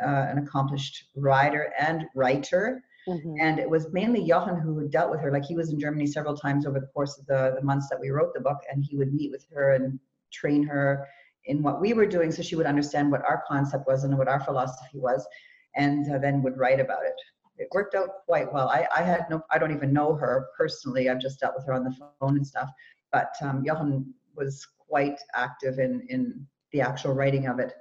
[0.02, 2.82] uh, an accomplished writer and writer.
[3.08, 3.34] Mm-hmm.
[3.40, 5.32] And it was mainly Jochen who dealt with her.
[5.32, 8.00] Like he was in Germany several times over the course of the, the months that
[8.00, 9.98] we wrote the book, and he would meet with her and
[10.32, 11.06] train her
[11.46, 14.28] in what we were doing so she would understand what our concept was and what
[14.28, 15.26] our philosophy was
[15.74, 17.14] and uh, then would write about it.
[17.56, 18.68] It worked out quite well.
[18.68, 21.08] I, I had no i don't even know her personally.
[21.08, 22.70] I've just dealt with her on the phone and stuff.
[23.12, 27.72] But um, Jochen was quite active in in the actual writing of it.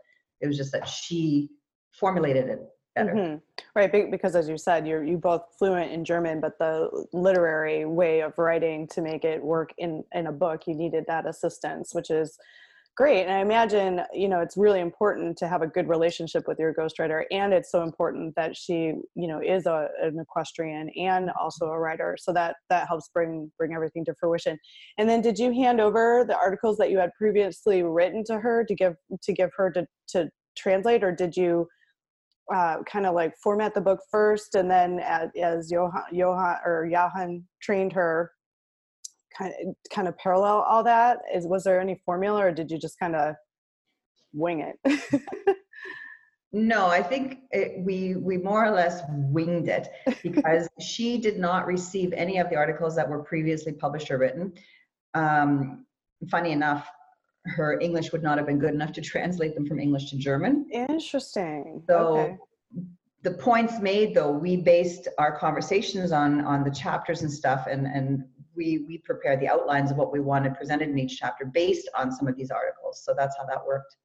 [0.41, 1.49] It was just that she
[1.91, 2.59] formulated it
[2.99, 3.35] better hmm
[3.75, 8.21] Right, because as you said, you're you both fluent in German, but the literary way
[8.21, 12.09] of writing to make it work in in a book, you needed that assistance, which
[12.09, 12.37] is
[12.97, 13.23] great.
[13.23, 16.73] And I imagine you know it's really important to have a good relationship with your
[16.73, 21.67] ghostwriter, and it's so important that she you know is a, an equestrian and also
[21.67, 24.57] a writer, so that that helps bring bring everything to fruition.
[24.97, 28.63] And then, did you hand over the articles that you had previously written to her
[28.65, 31.67] to give to give her to to translate, or did you?
[32.53, 36.87] Uh, kind of like format the book first, and then as, as Johan, Johan or
[36.91, 38.31] Johan trained her,
[39.37, 41.19] kind of kind of parallel all that.
[41.33, 43.35] Is was there any formula, or did you just kind of
[44.33, 45.21] wing it?
[46.51, 49.89] no, I think it, we we more or less winged it
[50.23, 54.53] because she did not receive any of the articles that were previously published or written.
[55.13, 55.85] Um,
[56.29, 56.89] funny enough,
[57.45, 60.65] her English would not have been good enough to translate them from English to German.
[60.71, 61.83] Interesting.
[61.87, 62.37] So okay.
[63.23, 67.87] the points made though, we based our conversations on on the chapters and stuff and
[67.87, 68.23] and
[68.55, 72.11] we we prepared the outlines of what we wanted presented in each chapter based on
[72.11, 73.01] some of these articles.
[73.03, 73.95] So that's how that worked.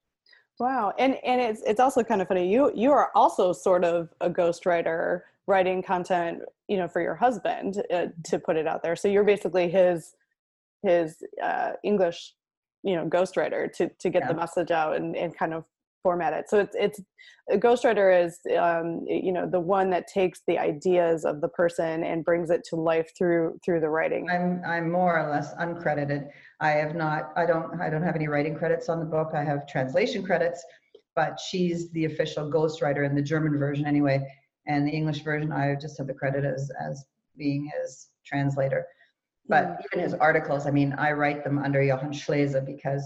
[0.58, 0.94] Wow.
[0.98, 2.50] And and it's it's also kind of funny.
[2.50, 7.82] You you are also sort of a ghostwriter writing content, you know, for your husband
[7.92, 8.96] uh, to put it out there.
[8.96, 10.14] So you're basically his
[10.82, 12.34] his uh, English
[12.84, 14.28] you know ghostwriter to to get yeah.
[14.28, 15.64] the message out and, and kind of
[16.02, 16.50] format it.
[16.50, 17.00] So it's it's
[17.50, 22.04] a ghostwriter is um, you know the one that takes the ideas of the person
[22.04, 24.28] and brings it to life through through the writing.
[24.30, 26.28] I'm i'm more or less uncredited.
[26.60, 29.32] I have not i don't i don't have any writing credits on the book.
[29.34, 30.64] I have translation credits
[31.14, 34.20] but she's the official ghostwriter in the german version anyway
[34.66, 37.04] and the english version i just have the credit as as
[37.36, 38.86] being his translator
[39.48, 39.76] but mm.
[39.87, 43.04] even his articles, I mean, I write them under Jochen Schleese because,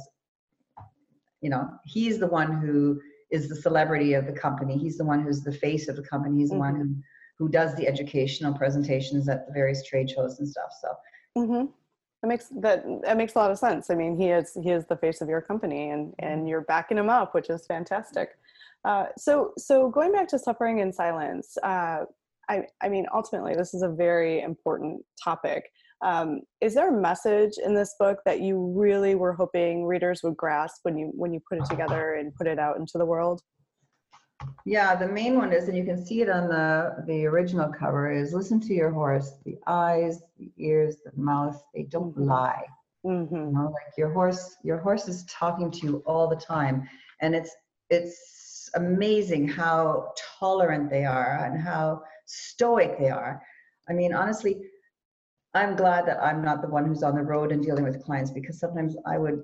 [1.40, 4.76] you know, he's the one who is the celebrity of the company.
[4.76, 6.38] He's the one who's the face of the company.
[6.38, 6.60] He's the mm-hmm.
[6.60, 10.70] one who, who does the educational presentations at the various trade shows and stuff.
[10.80, 10.88] So.
[11.36, 11.66] Mm-hmm.
[12.22, 13.90] That makes that that makes a lot of sense.
[13.90, 16.98] I mean, he is he is the face of your company, and and you're backing
[16.98, 18.30] him up, which is fantastic.
[18.84, 22.00] Uh, so so going back to suffering in silence, uh,
[22.48, 25.70] I I mean, ultimately, this is a very important topic.
[26.04, 30.36] Um, is there a message in this book that you really were hoping readers would
[30.36, 33.42] grasp when you when you put it together and put it out into the world?
[34.64, 38.12] Yeah, the main one is, and you can see it on the the original cover,
[38.12, 39.32] is listen to your horse.
[39.44, 42.28] The eyes, the ears, the mouth, they don't mm-hmm.
[42.28, 42.64] lie.
[43.04, 43.34] Mm-hmm.
[43.34, 46.88] You know, like your horse, your horse is talking to you all the time,
[47.20, 47.50] and it's
[47.90, 53.42] it's amazing how tolerant they are and how stoic they are.
[53.88, 54.60] I mean, honestly,
[55.54, 58.30] I'm glad that I'm not the one who's on the road and dealing with clients
[58.30, 59.42] because sometimes I would,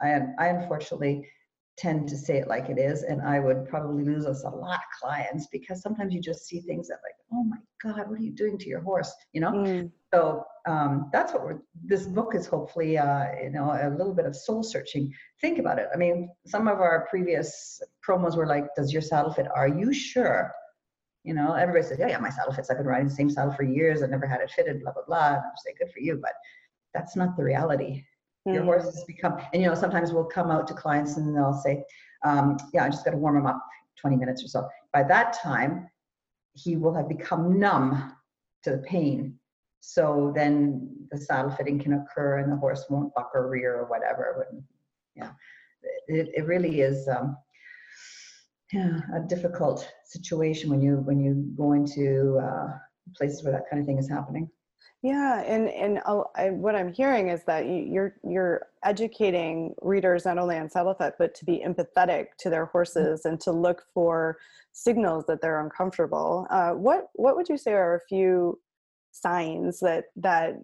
[0.00, 1.28] I, I unfortunately
[1.76, 4.78] tend to say it like it is, and I would probably lose us a lot
[4.78, 8.22] of clients because sometimes you just see things that like, oh my God, what are
[8.22, 9.12] you doing to your horse?
[9.32, 9.52] You know.
[9.52, 9.90] Mm.
[10.12, 11.60] So um, that's what we're.
[11.84, 15.12] This book is hopefully, uh, you know, a little bit of soul searching.
[15.40, 15.88] Think about it.
[15.94, 19.46] I mean, some of our previous promos were like, "Does your saddle fit?
[19.54, 20.52] Are you sure?"
[21.24, 22.70] You know, everybody says, yeah, yeah, my saddle fits.
[22.70, 24.02] I've been riding the same saddle for years.
[24.02, 25.28] I've never had it fitted, blah, blah, blah.
[25.28, 26.18] And I'm saying, good for you.
[26.20, 26.32] But
[26.94, 28.04] that's not the reality.
[28.48, 28.54] Mm.
[28.54, 31.84] Your horses become, and you know, sometimes we'll come out to clients and they'll say,
[32.24, 33.62] um, yeah, I just got to warm him up
[34.00, 34.68] 20 minutes or so.
[34.92, 35.88] By that time,
[36.54, 38.16] he will have become numb
[38.62, 39.38] to the pain.
[39.80, 43.86] So then the saddle fitting can occur and the horse won't buck or rear or
[43.86, 44.34] whatever.
[44.38, 44.60] But,
[45.16, 45.30] yeah,
[46.08, 47.08] it, it really is.
[47.08, 47.36] Um,
[48.74, 52.68] a difficult situation when you when you go into uh,
[53.16, 54.48] places where that kind of thing is happening.
[55.02, 56.00] Yeah, and and
[56.36, 60.94] I, what I'm hearing is that you, you're you're educating readers not only on saddle
[60.94, 64.36] fit but to be empathetic to their horses and to look for
[64.72, 66.46] signals that they're uncomfortable.
[66.50, 68.60] Uh, what what would you say are a few
[69.12, 70.56] signs that that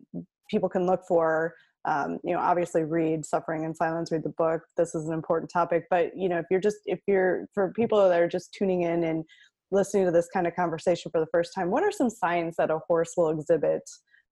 [0.51, 1.55] people can look for
[1.87, 5.51] um, you know obviously read suffering in silence read the book this is an important
[5.51, 8.83] topic but you know if you're just if you're for people that are just tuning
[8.83, 9.25] in and
[9.71, 12.71] listening to this kind of conversation for the first time what are some signs that
[12.71, 13.83] a horse will exhibit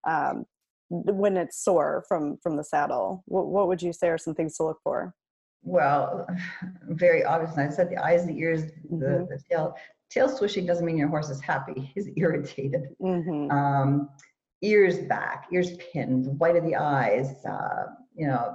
[0.06, 0.44] um,
[0.90, 4.56] when it's sore from from the saddle what, what would you say are some things
[4.56, 5.14] to look for
[5.62, 6.26] well
[6.88, 9.24] very obvious i said the eyes the ears the, mm-hmm.
[9.24, 9.74] the tail
[10.10, 13.50] tail swishing doesn't mean your horse is happy he's irritated mm-hmm.
[13.50, 14.08] um,
[14.62, 18.54] ears back, ears pinned, white of the eyes, uh, you know,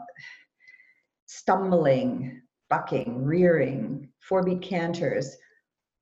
[1.25, 5.35] stumbling, bucking, rearing, four beat canters,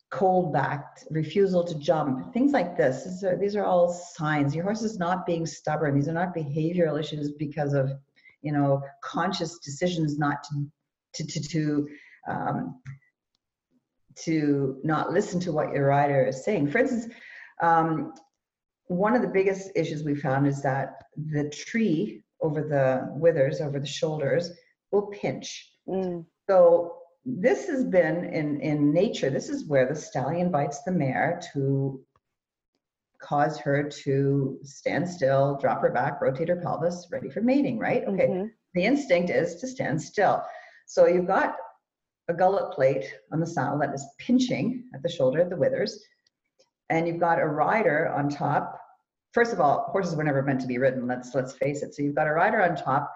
[0.09, 3.03] cold backed, refusal to jump, things like this.
[3.03, 4.55] These are, these are all signs.
[4.55, 5.95] Your horse is not being stubborn.
[5.95, 7.91] These are not behavioral issues because of,
[8.41, 10.65] you know, conscious decisions not to,
[11.13, 11.87] to, to, to,
[12.29, 12.81] um,
[14.23, 16.71] to not listen to what your rider is saying.
[16.71, 17.13] For instance,
[17.61, 18.13] um,
[18.87, 23.79] one of the biggest issues we found is that the tree over the withers, over
[23.79, 24.51] the shoulders,
[24.91, 25.73] will pinch.
[25.87, 26.25] Mm.
[26.49, 31.41] So this has been in, in nature, this is where the stallion bites the mare
[31.53, 32.01] to
[33.19, 38.03] cause her to stand still, drop her back, rotate her pelvis, ready for mating, right?
[38.07, 38.27] Okay.
[38.27, 38.47] Mm-hmm.
[38.75, 40.43] The instinct is to stand still.
[40.85, 41.55] So you've got
[42.29, 45.99] a gullet plate on the saddle that is pinching at the shoulder, the withers,
[46.89, 48.79] and you've got a rider on top.
[49.33, 51.07] First of all, horses were never meant to be ridden.
[51.07, 51.93] Let's let's face it.
[51.93, 53.11] So you've got a rider on top.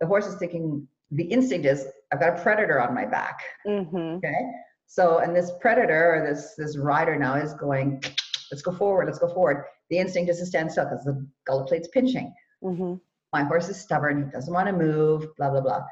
[0.00, 0.86] The horse is thinking.
[1.12, 3.38] The instinct is, I've got a predator on my back.
[3.66, 4.16] Mm-hmm.
[4.16, 4.40] Okay.
[4.86, 8.02] So and this predator or this this rider now is going.
[8.50, 9.06] Let's go forward.
[9.06, 9.64] Let's go forward.
[9.90, 12.32] The instinct is to stand still because the gullet plate's pinching.
[12.62, 12.94] Mm-hmm.
[13.32, 14.24] My horse is stubborn.
[14.24, 15.26] He doesn't want to move.
[15.36, 15.82] Blah blah blah.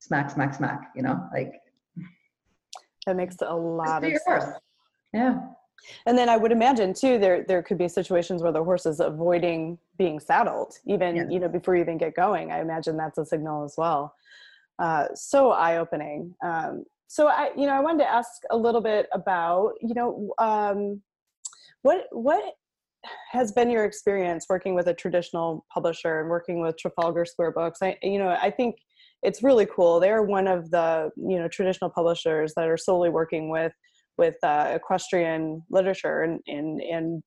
[0.00, 0.90] Smack smack smack.
[0.96, 1.52] You know, like.
[3.06, 4.22] That makes a lot of sense.
[4.24, 4.44] Horse.
[5.12, 5.40] Yeah.
[6.06, 9.00] And then I would imagine too, there there could be situations where the horse is
[9.00, 11.28] avoiding being saddled, even yeah.
[11.28, 12.52] you know before you even get going.
[12.52, 14.14] I imagine that's a signal as well.
[14.78, 16.34] Uh, so eye opening.
[16.42, 20.30] Um, so I, you know, I wanted to ask a little bit about, you know,
[20.38, 21.02] um,
[21.82, 22.54] what what
[23.32, 27.80] has been your experience working with a traditional publisher and working with Trafalgar Square Books?
[27.82, 28.76] I, you know, I think
[29.22, 30.00] it's really cool.
[30.00, 33.72] They're one of the you know traditional publishers that are solely working with
[34.22, 37.22] with uh, equestrian literature and, and, and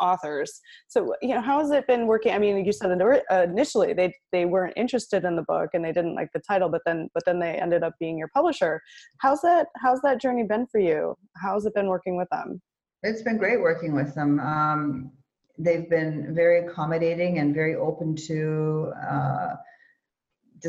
[0.00, 0.60] authors.
[0.88, 2.32] So, you know, how has it been working?
[2.32, 2.90] I mean, you said
[3.30, 6.82] initially they they weren't interested in the book and they didn't like the title, but
[6.84, 8.80] then but then they ended up being your publisher.
[9.18, 11.14] How's that How's that journey been for you?
[11.42, 12.60] How's it been working with them?
[13.04, 14.40] It's been great working with them.
[14.40, 15.12] Um,
[15.58, 18.92] they've been very accommodating and very open to.
[19.10, 19.54] Uh,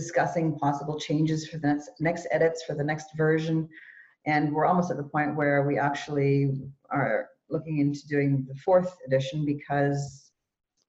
[0.01, 3.69] discussing possible changes for the next, next edits for the next version
[4.25, 8.97] and we're almost at the point where we actually are looking into doing the fourth
[9.05, 10.31] edition because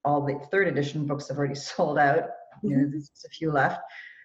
[0.05, 2.29] all the third edition books have already sold out.
[2.63, 2.91] You know, mm-hmm.
[2.93, 3.81] there's just a few left,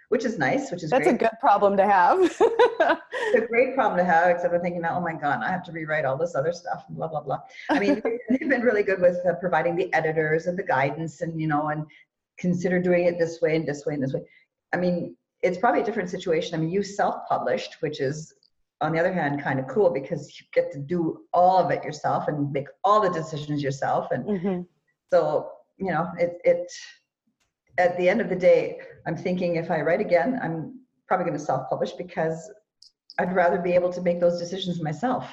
[0.10, 1.16] which is nice, which is That's great.
[1.16, 2.20] a good problem to have.
[2.22, 5.72] it's a great problem to have, except I'm thinking, oh my God, I have to
[5.72, 7.40] rewrite all this other stuff and blah, blah, blah.
[7.70, 11.40] I mean, they've been really good with uh, providing the editors and the guidance and,
[11.42, 11.86] you know, and
[12.38, 14.22] consider doing it this way and this way and this way.
[14.74, 16.56] I mean, it's probably a different situation.
[16.56, 18.34] I mean, you self-published, which is
[18.82, 21.84] on the other hand kind of cool because you get to do all of it
[21.84, 24.62] yourself and make all the decisions yourself and mm-hmm.
[25.12, 26.72] so you know it it
[27.78, 31.38] at the end of the day i'm thinking if i write again i'm probably going
[31.38, 32.52] to self-publish because
[33.20, 35.26] i'd rather be able to make those decisions myself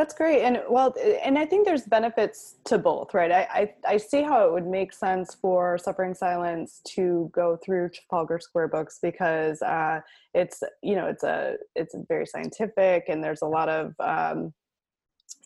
[0.00, 0.42] that's great.
[0.42, 3.30] And well, and I think there's benefits to both, right?
[3.30, 7.90] I, I, I, see how it would make sense for Suffering Silence to go through
[7.90, 10.00] Trafalgar Square books because uh,
[10.32, 14.54] it's, you know, it's a, it's very scientific and there's a lot of, um,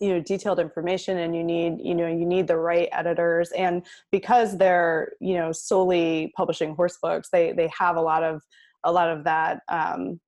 [0.00, 3.84] you know detailed information and you need you know you need the right editors and
[4.10, 8.42] because they're you know solely publishing horse books they they have a lot of
[8.84, 10.18] a lot of that um,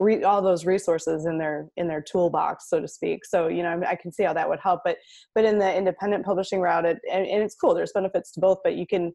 [0.00, 3.24] re- all those resources in their in their toolbox so to speak.
[3.24, 4.96] So you know i can see how that would help but
[5.34, 8.58] but in the independent publishing route it, and, and it's cool there's benefits to both
[8.64, 9.12] but you can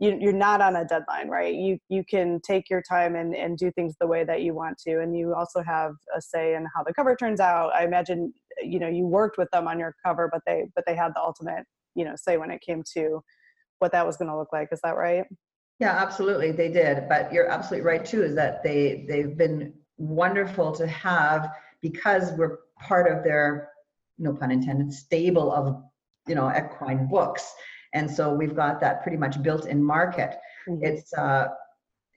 [0.00, 1.54] you, you're not on a deadline right?
[1.54, 4.78] You you can take your time and, and do things the way that you want
[4.86, 7.74] to and you also have a say in how the cover turns out.
[7.74, 10.94] I imagine you know you worked with them on your cover but they but they
[10.94, 11.64] had the ultimate
[11.96, 13.20] you know say when it came to
[13.80, 15.24] what that was going to look like is that right?
[15.80, 20.72] Yeah absolutely they did but you're absolutely right too is that they they've been wonderful
[20.72, 21.50] to have
[21.82, 23.70] because we're part of their,
[24.18, 25.82] no pun intended, stable of,
[26.26, 27.52] you know, equine books.
[27.94, 30.36] And so we've got that pretty much built in market.
[30.68, 30.84] Mm-hmm.
[30.84, 31.48] It's, uh,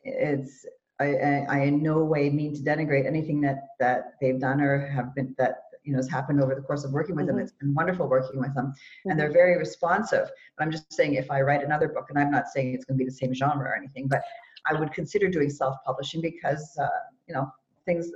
[0.03, 0.65] it's,
[0.99, 4.87] I, I, I, in no way mean to denigrate anything that, that they've done or
[4.87, 7.37] have been, that, you know, has happened over the course of working with mm-hmm.
[7.37, 7.43] them.
[7.43, 9.09] It's been wonderful working with them mm-hmm.
[9.09, 9.33] and they're mm-hmm.
[9.33, 10.29] very responsive.
[10.57, 12.97] But I'm just saying if I write another book, and I'm not saying it's going
[12.97, 14.21] to be the same genre or anything, but
[14.69, 16.87] I would consider doing self-publishing because, uh,
[17.27, 17.51] you know,
[17.85, 18.11] things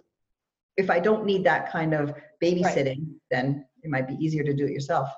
[0.78, 2.13] if i don't need that kind of
[2.43, 3.22] babysitting right.
[3.32, 5.09] then it might be easier to do it yourself.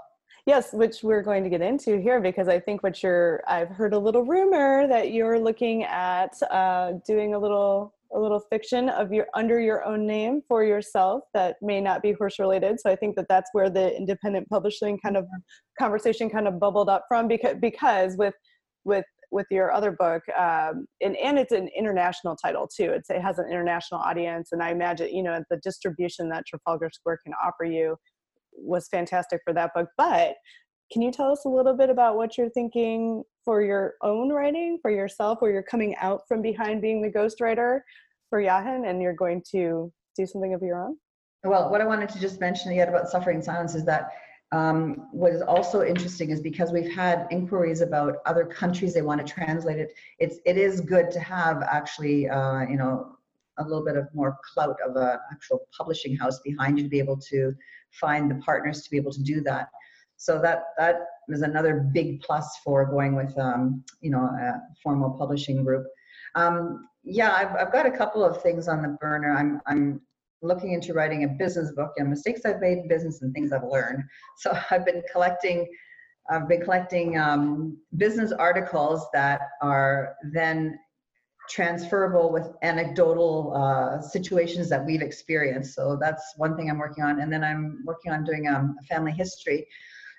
[0.45, 3.93] Yes which we're going to get into here because i think what you're i've heard
[3.93, 9.11] a little rumor that you're looking at uh, doing a little a little fiction of
[9.11, 12.79] your under your own name for yourself that may not be horse related.
[12.79, 15.25] So i think that that's where the independent publishing kind of
[15.77, 18.33] conversation kind of bubbled up from because because with
[18.85, 22.91] with with your other book, um, and and it's an international title too.
[22.91, 26.89] It's, it has an international audience, and I imagine you know the distribution that Trafalgar
[26.93, 27.97] Square can offer you
[28.53, 29.87] was fantastic for that book.
[29.97, 30.35] But
[30.91, 34.79] can you tell us a little bit about what you're thinking for your own writing,
[34.81, 37.79] for yourself, where you're coming out from behind being the ghostwriter
[38.29, 40.97] for Jochen, and you're going to do something of your own?
[41.43, 44.09] Well, what I wanted to just mention yet about suffering silence is that
[44.51, 49.25] um, what is also interesting is because we've had inquiries about other countries they want
[49.25, 49.93] to translate it.
[50.19, 53.17] It's it is good to have actually uh, you know
[53.59, 56.99] a little bit of more clout of an actual publishing house behind you to be
[56.99, 57.53] able to
[57.91, 59.67] find the partners to be able to do that.
[60.15, 60.95] So that that
[61.27, 65.85] is another big plus for going with um, you know a formal publishing group.
[66.35, 69.33] Um, yeah, I've, I've got a couple of things on the burner.
[69.33, 70.01] I'm I'm
[70.47, 73.63] looking into writing a business book and mistakes I've made in business and things I've
[73.63, 74.03] learned.
[74.37, 75.67] So I've been collecting,
[76.29, 80.77] I've been collecting um, business articles that are then
[81.49, 85.73] transferable with anecdotal uh, situations that we've experienced.
[85.73, 87.21] So that's one thing I'm working on.
[87.21, 89.65] And then I'm working on doing um, a family history.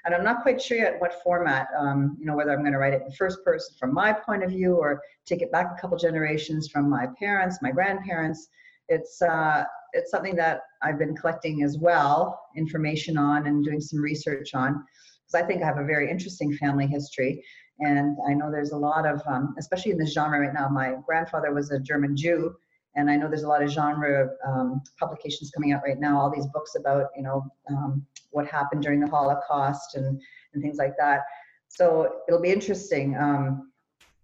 [0.05, 2.79] And I'm not quite sure yet what format, um, you know, whether I'm going to
[2.79, 5.81] write it in first person from my point of view or take it back a
[5.81, 8.49] couple generations from my parents, my grandparents.
[8.89, 14.01] It's, uh, it's something that I've been collecting as well, information on and doing some
[14.01, 14.85] research on,
[15.27, 17.45] because I think I have a very interesting family history.
[17.81, 20.97] And I know there's a lot of, um, especially in this genre right now, my
[21.07, 22.55] grandfather was a German Jew,
[22.97, 26.31] and I know there's a lot of genre um, publications coming out right now, all
[26.35, 30.21] these books about, you know, um, what happened during the Holocaust and,
[30.53, 31.21] and things like that.
[31.69, 33.17] So it'll be interesting.
[33.17, 33.71] Um,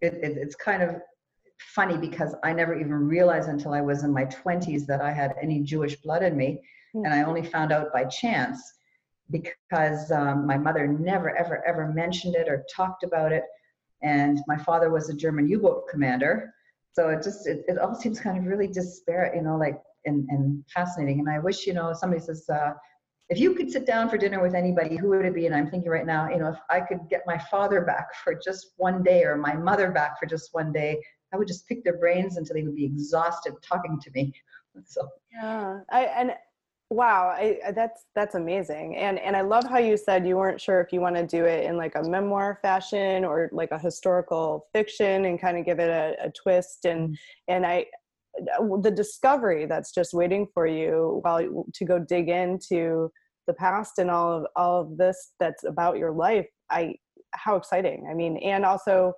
[0.01, 0.97] it, it, it's kind of
[1.59, 5.35] funny because I never even realized until I was in my 20s that I had
[5.41, 6.61] any Jewish blood in me.
[6.95, 7.05] Mm-hmm.
[7.05, 8.61] And I only found out by chance
[9.31, 13.45] because um, my mother never, ever, ever mentioned it or talked about it.
[14.03, 16.53] And my father was a German U boat commander.
[16.93, 20.29] So it just, it, it all seems kind of really disparate, you know, like, and,
[20.29, 21.21] and fascinating.
[21.21, 22.75] And I wish, you know, somebody says, uh,
[23.31, 25.47] if you could sit down for dinner with anybody, who would it be?
[25.47, 28.35] And I'm thinking right now, you know, if I could get my father back for
[28.35, 31.03] just one day or my mother back for just one day,
[31.35, 34.33] I would just pick their brains until they would be exhausted talking to me.
[34.87, 36.33] So yeah, I and
[36.91, 38.97] wow, I, that's that's amazing.
[38.97, 41.45] And and I love how you said you weren't sure if you want to do
[41.45, 45.79] it in like a memoir fashion or like a historical fiction and kind of give
[45.79, 46.87] it a, a twist.
[46.87, 47.15] And mm-hmm.
[47.47, 47.87] and I
[48.83, 53.11] the discovery that's just waiting for you while to go dig into
[53.47, 56.95] the past and all of all of this that's about your life i
[57.33, 59.13] how exciting i mean and also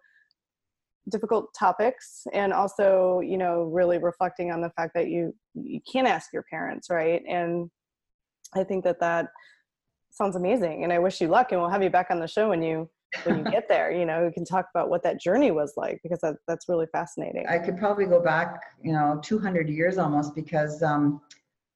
[1.10, 6.08] difficult topics and also you know really reflecting on the fact that you you can't
[6.08, 7.22] ask your parents right?
[7.28, 7.70] And
[8.54, 9.28] i think that that
[10.10, 12.48] sounds amazing and i wish you luck and we'll have you back on the show
[12.48, 12.88] when you
[13.24, 16.00] when you get there you know we can talk about what that journey was like
[16.02, 17.46] because that, that's really fascinating.
[17.48, 21.20] I could probably go back you know 200 years almost because um,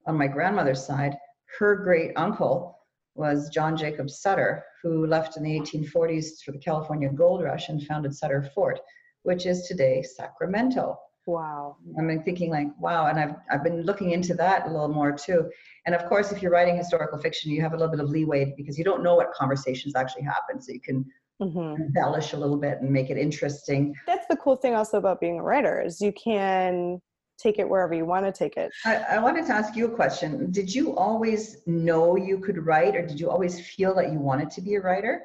[0.07, 1.17] on my grandmother's side
[1.59, 2.79] her great uncle
[3.15, 7.83] was john jacob sutter who left in the 1840s for the california gold rush and
[7.87, 8.81] founded sutter fort
[9.23, 10.99] which is today Sacramento.
[11.27, 11.77] Wow.
[11.99, 13.07] I'm thinking like, wow.
[13.07, 15.51] And I've, I've been looking into that a little more too.
[15.87, 18.55] And of course, if you're writing historical fiction, you have a little bit of leeway
[18.57, 20.61] because you don't know what conversations actually happen.
[20.61, 21.05] So you can
[21.41, 21.83] mm-hmm.
[21.83, 23.95] embellish a little bit and make it interesting.
[24.07, 27.01] That's the cool thing also about being a writer is you can
[27.39, 28.71] take it wherever you want to take it.
[28.85, 30.51] I, I wanted to ask you a question.
[30.51, 34.51] Did you always know you could write or did you always feel that you wanted
[34.53, 35.23] to be a writer?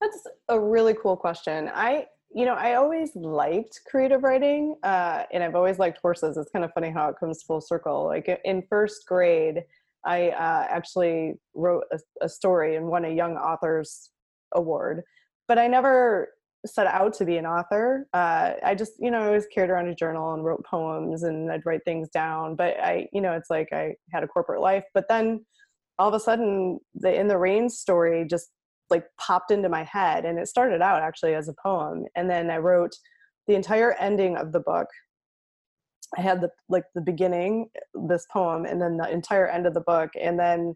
[0.00, 1.70] That's a really cool question.
[1.72, 6.36] I you know, I always liked creative writing, uh, and I've always liked horses.
[6.36, 8.06] It's kind of funny how it comes full circle.
[8.06, 9.62] Like in first grade,
[10.04, 14.10] I uh, actually wrote a, a, story and won a Young Authors
[14.52, 15.02] Award,
[15.46, 16.28] but I never
[16.66, 18.08] set out to be an author.
[18.12, 21.52] Uh, I just, you know, I always carried around a journal and wrote poems and
[21.52, 22.56] I'd write things down.
[22.56, 24.84] But I, you know, it's like I had a corporate life.
[24.94, 25.44] But then
[25.98, 28.48] all of a sudden, the In the Rain story just
[28.90, 32.50] like popped into my head and it started out actually as a poem and then
[32.50, 32.94] i wrote
[33.46, 34.88] the entire ending of the book.
[36.16, 37.68] I had the like the beginning
[38.08, 40.74] this poem and then the entire end of the book and then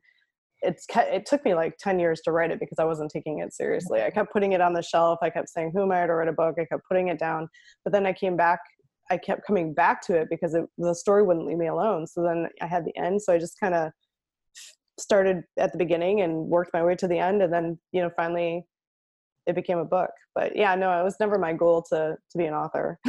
[0.63, 3.55] it's it took me like 10 years to write it because i wasn't taking it
[3.55, 4.03] seriously.
[4.03, 6.29] I kept putting it on the shelf i kept saying who am i to write
[6.29, 6.57] a book?
[6.59, 7.49] I kept putting it down
[7.85, 8.59] but then i came back
[9.13, 12.23] i kept coming back to it because it, the story wouldn't leave me alone so
[12.23, 13.93] then i had the end so i just kind of
[15.01, 18.11] started at the beginning and worked my way to the end and then you know
[18.17, 18.65] finally
[19.47, 22.45] it became a book but yeah no it was never my goal to to be
[22.45, 22.99] an author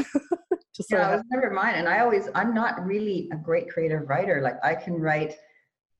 [0.76, 4.08] Just yeah, it was never mine and i always i'm not really a great creative
[4.08, 5.36] writer like i can write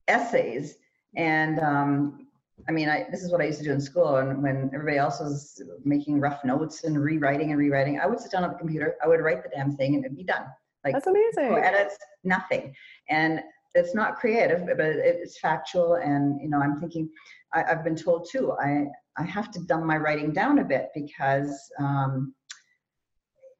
[0.08, 0.76] essays
[1.16, 2.26] and um
[2.68, 4.98] I mean, I, this is what I used to do in school, and when everybody
[4.98, 8.58] else was making rough notes and rewriting and rewriting, I would sit down at the
[8.58, 10.44] computer, I would write the damn thing, and it'd be done.
[10.84, 11.52] Like that's amazing.
[11.52, 12.74] No edits, nothing,
[13.08, 13.40] and
[13.74, 15.94] it's not creative, but it's factual.
[15.94, 17.08] And you know, I'm thinking,
[17.52, 20.88] I, have been told too, I I have to dumb my writing down a bit
[20.94, 22.34] because um,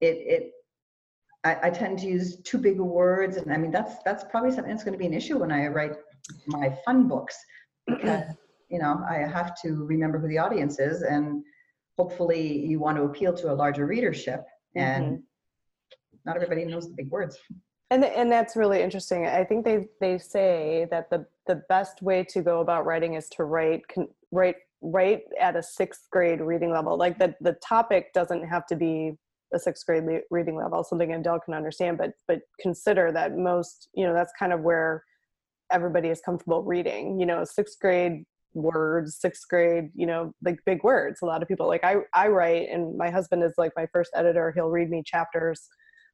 [0.01, 0.53] it it
[1.45, 4.73] I, I, tend to use too big words, and I mean that's that's probably something
[4.73, 5.97] that's going to be an issue when I write
[6.47, 7.37] my fun books
[7.87, 8.25] because
[8.69, 11.43] you know I have to remember who the audience is, and
[11.99, 14.45] hopefully you want to appeal to a larger readership,
[14.75, 16.17] and mm-hmm.
[16.25, 17.39] not everybody knows the big words.
[17.91, 19.27] And and that's really interesting.
[19.27, 23.29] I think they they say that the the best way to go about writing is
[23.31, 23.83] to write
[24.31, 26.97] write write at a sixth grade reading level.
[26.97, 29.19] Like the the topic doesn't have to be
[29.53, 33.89] a sixth grade le- reading level, something Adele can understand, but but consider that most,
[33.95, 35.05] you know, that's kind of where
[35.73, 37.19] everybody is comfortable reading.
[37.19, 38.25] You know, sixth grade
[38.55, 41.23] words, sixth grade, you know, like big words.
[41.23, 44.13] A lot of people like I I write, and my husband is like my first
[44.15, 44.53] editor.
[44.53, 45.69] He'll read me chapters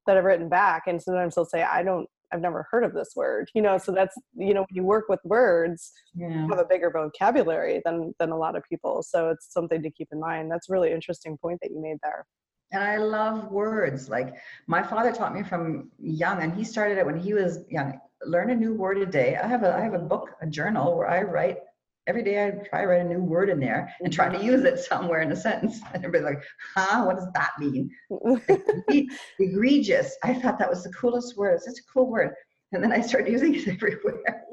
[0.06, 3.10] that I've written back, and sometimes they'll say, "I don't." I've never heard of this
[3.14, 3.78] word, you know.
[3.78, 6.28] So that's you know, when you work with words, yeah.
[6.28, 9.04] you have a bigger vocabulary than than a lot of people.
[9.04, 10.50] So it's something to keep in mind.
[10.50, 12.26] That's a really interesting point that you made there
[12.72, 14.08] and I love words.
[14.08, 14.34] Like
[14.66, 18.00] my father taught me from young, and he started it when he was young.
[18.24, 19.36] Learn a new word a day.
[19.36, 21.58] I have a I have a book, a journal where I write
[22.06, 22.46] every day.
[22.46, 25.20] I try to write a new word in there and try to use it somewhere
[25.20, 25.80] in a sentence.
[25.94, 26.44] And everybody's like,
[26.74, 27.04] "Huh?
[27.04, 27.90] What does that mean?"
[29.38, 30.16] Egregious.
[30.22, 31.54] I thought that was the coolest word.
[31.54, 32.34] It's such a cool word
[32.72, 34.44] and then I started using it everywhere.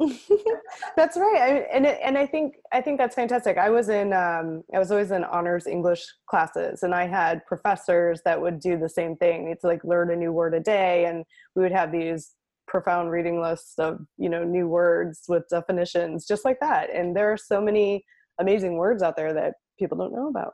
[0.95, 3.58] that's right, I, and it, and I think I think that's fantastic.
[3.58, 8.22] I was in um, I was always in honors English classes, and I had professors
[8.26, 9.47] that would do the same thing.
[9.49, 11.26] It's like learn a new word a day, and
[11.56, 12.32] we would have these
[12.74, 16.89] profound reading lists of you know new words with definitions, just like that.
[16.93, 18.03] And there are so many
[18.39, 20.53] amazing words out there that people don't know about.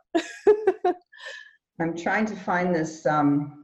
[1.81, 3.05] I'm trying to find this.
[3.05, 3.63] Um,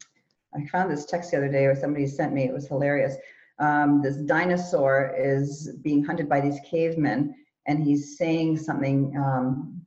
[0.56, 2.46] I found this text the other day, or somebody sent me.
[2.46, 3.16] It was hilarious
[3.60, 7.36] um, this dinosaur is being hunted by these cavemen
[7.68, 9.82] and he's saying something um,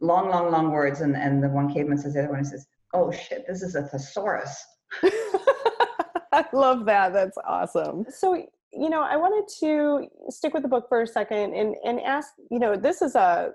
[0.00, 3.10] long long long words and, and the one caveman says the other one says oh
[3.10, 4.64] shit this is a thesaurus
[6.32, 8.34] i love that that's awesome so
[8.72, 12.30] you know i wanted to stick with the book for a second and and ask
[12.50, 13.50] you know this is a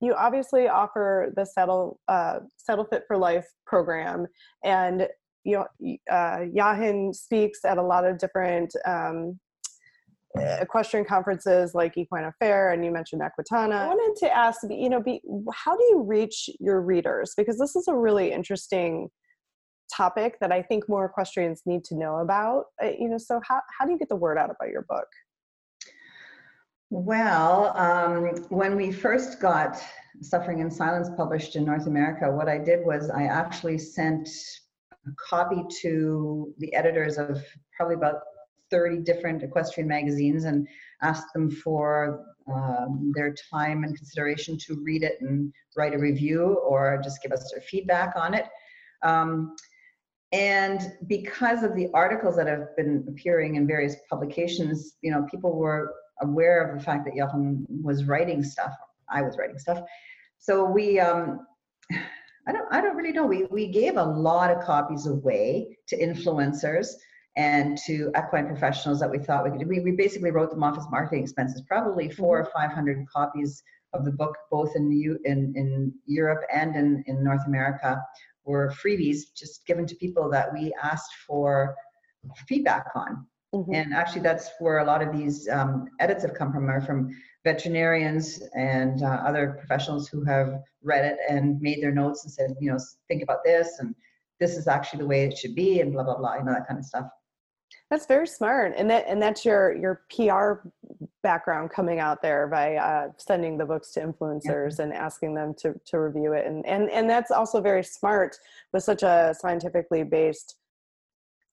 [0.00, 4.26] you obviously offer the saddle uh, saddle fit for life program
[4.62, 5.08] and
[5.46, 9.38] you know, uh, Jochen speaks at a lot of different um,
[10.60, 13.74] equestrian conferences like Equine Affaire, and you mentioned Equitana.
[13.74, 15.22] I wanted to ask, you know, be,
[15.54, 17.32] how do you reach your readers?
[17.36, 19.08] Because this is a really interesting
[19.94, 22.64] topic that I think more equestrians need to know about.
[22.82, 25.08] Uh, you know, so how, how do you get the word out about your book?
[26.90, 29.82] Well, um, when we first got
[30.20, 34.28] Suffering in Silence published in North America, what I did was I actually sent
[34.92, 37.44] a copy to the editors of
[37.76, 38.20] probably about
[38.70, 40.66] 30 different equestrian magazines and
[41.02, 46.54] asked them for um, their time and consideration to read it and write a review
[46.64, 48.46] or just give us their feedback on it.
[49.02, 49.56] Um,
[50.32, 55.56] and because of the articles that have been appearing in various publications, you know, people
[55.56, 58.72] were aware of the fact that Jochen was writing stuff.
[59.08, 59.80] I was writing stuff.
[60.38, 61.46] So we, um,
[61.92, 63.26] I don't, I don't really know.
[63.26, 66.88] We, we gave a lot of copies away to influencers
[67.36, 69.68] and to equine professionals that we thought we could do.
[69.68, 72.48] We, we basically wrote them off as marketing expenses, probably 4 mm-hmm.
[72.48, 73.62] or 500 copies
[73.92, 78.02] of the book, both in, the, in, in Europe and in, in North America,
[78.46, 81.74] were freebies just given to people that we asked for
[82.48, 83.26] feedback on.
[83.54, 83.74] Mm-hmm.
[83.74, 87.10] And actually, that's where a lot of these um, edits have come from, are from
[87.44, 92.54] veterinarians and uh, other professionals who have read it and made their notes and said,
[92.60, 92.78] you know,
[93.08, 93.94] think about this and
[94.40, 96.66] this is actually the way it should be and blah blah blah, you know that
[96.66, 97.06] kind of stuff.
[97.90, 100.68] That's very smart, and that and that's your your PR
[101.22, 104.84] background coming out there by uh, sending the books to influencers yeah.
[104.84, 108.36] and asking them to to review it, and and and that's also very smart
[108.72, 110.56] with such a scientifically based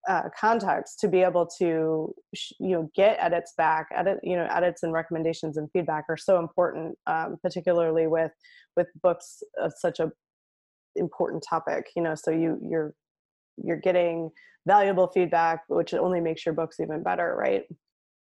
[0.09, 2.13] uh, context to be able to
[2.59, 6.39] you know get edits back edit you know edits and recommendations and feedback are so
[6.39, 8.31] important um, particularly with
[8.75, 10.11] with books of such a
[10.95, 12.93] important topic you know so you you're
[13.57, 14.29] you're getting
[14.65, 17.63] valuable feedback which only makes your books even better right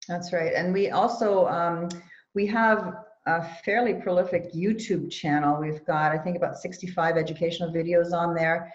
[0.08, 1.90] that's right and we also um,
[2.36, 2.94] we have
[3.28, 8.72] a fairly prolific youtube channel we've got i think about 65 educational videos on there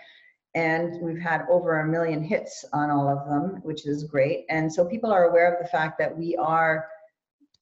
[0.55, 4.45] and we've had over a million hits on all of them, which is great.
[4.49, 6.87] And so people are aware of the fact that we are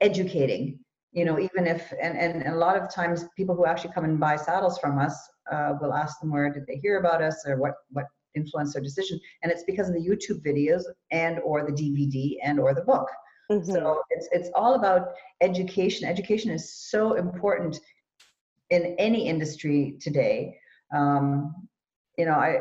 [0.01, 0.78] educating.
[1.12, 4.18] you know even if and, and a lot of times people who actually come and
[4.18, 5.16] buy saddles from us
[5.53, 8.83] uh, will ask them where did they hear about us or what what influenced their
[8.83, 9.18] decision.
[9.43, 13.09] And it's because of the youtube videos and or the dvd and or the book.
[13.51, 13.70] Mm-hmm.
[13.70, 15.09] so it's it's all about
[15.41, 16.09] education.
[16.09, 17.78] Education is so important
[18.70, 20.57] in any industry today.
[20.95, 21.68] Um,
[22.18, 22.59] you know i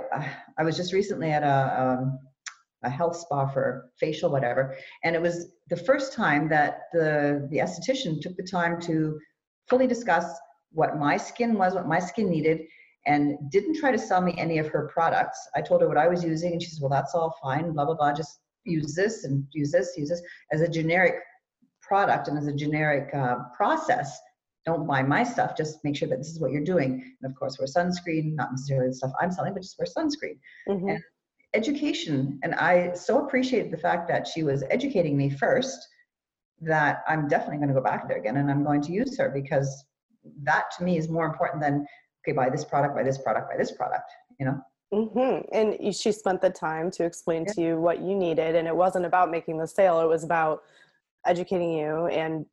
[0.58, 2.20] i was just recently at a um,
[2.84, 7.58] a health spa for facial whatever and it was the first time that the the
[7.58, 9.20] esthetician took the time to
[9.70, 10.26] fully discuss
[10.72, 12.62] what my skin was what my skin needed
[13.08, 16.08] and didn't try to sell me any of her products i told her what i
[16.08, 19.24] was using and she said well that's all fine blah blah blah just use this
[19.24, 20.22] and use this use this
[20.52, 21.16] as a generic
[21.82, 24.20] product and as a generic uh, process
[24.66, 27.38] don't buy my stuff just make sure that this is what you're doing and of
[27.38, 30.38] course wear sunscreen not necessarily the stuff i'm selling but just wear sunscreen
[30.70, 30.90] mm-hmm.
[30.90, 31.04] and
[31.54, 32.40] education.
[32.44, 35.88] And I so appreciated the fact that she was educating me first
[36.62, 39.30] that I'm definitely going to go back there again and I'm going to use her
[39.30, 39.84] because
[40.44, 41.86] that to me is more important than,
[42.24, 44.62] okay, buy this product, buy this product, buy this product, you know?
[44.94, 45.48] Mm-hmm.
[45.54, 47.54] And she spent the time to explain yeah.
[47.54, 48.56] to you what you needed.
[48.56, 50.64] And it wasn't about making the sale, it was about
[51.26, 52.46] educating you and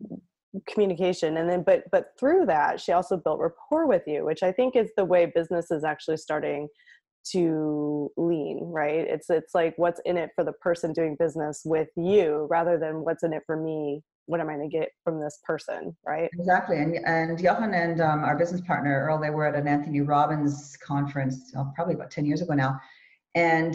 [0.67, 4.51] communication and then but but through that she also built rapport with you which i
[4.51, 6.67] think is the way business is actually starting
[7.25, 11.89] to lean right it's it's like what's in it for the person doing business with
[11.97, 15.21] you rather than what's in it for me what am i going to get from
[15.21, 19.47] this person right exactly and and Jochen and um, our business partner earl they were
[19.47, 22.79] at an anthony robbins conference uh, probably about 10 years ago now
[23.35, 23.75] and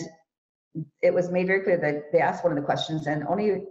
[1.02, 3.64] it was made very clear that they asked one of the questions and only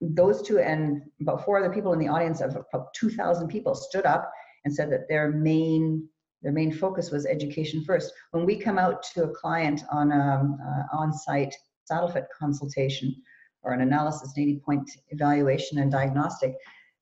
[0.00, 4.06] those two and about four other people in the audience of about 2000 people stood
[4.06, 4.30] up
[4.64, 6.08] and said that their main
[6.42, 8.12] their main focus was education first.
[8.30, 11.52] When we come out to a client on an uh, on-site
[11.84, 13.14] saddle fit consultation
[13.62, 16.54] or an analysis, an 80 point evaluation and diagnostic,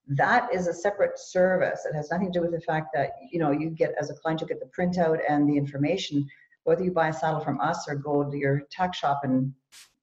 [0.08, 1.84] that is a separate service.
[1.84, 4.14] It has nothing to do with the fact that, you know, you get, as a
[4.14, 6.26] client, you get the printout and the information,
[6.64, 9.52] whether you buy a saddle from us or go to your tack shop and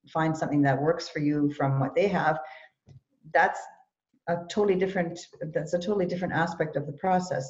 [0.09, 2.39] find something that works for you from what they have,
[3.33, 3.59] that's
[4.27, 5.19] a totally different,
[5.53, 7.49] that's a totally different aspect of the process.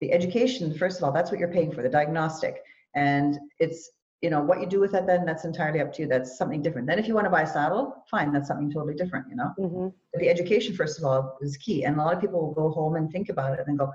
[0.00, 2.62] The education first of all that's what you're paying for the diagnostic.
[2.94, 3.90] And it's
[4.22, 6.08] you know what you do with that then that's entirely up to you.
[6.08, 6.86] That's something different.
[6.86, 9.52] Then if you want to buy a saddle fine that's something totally different you know?
[9.58, 9.88] Mm-hmm.
[10.18, 11.84] the education first of all is key.
[11.84, 13.90] And a lot of people will go home and think about it and go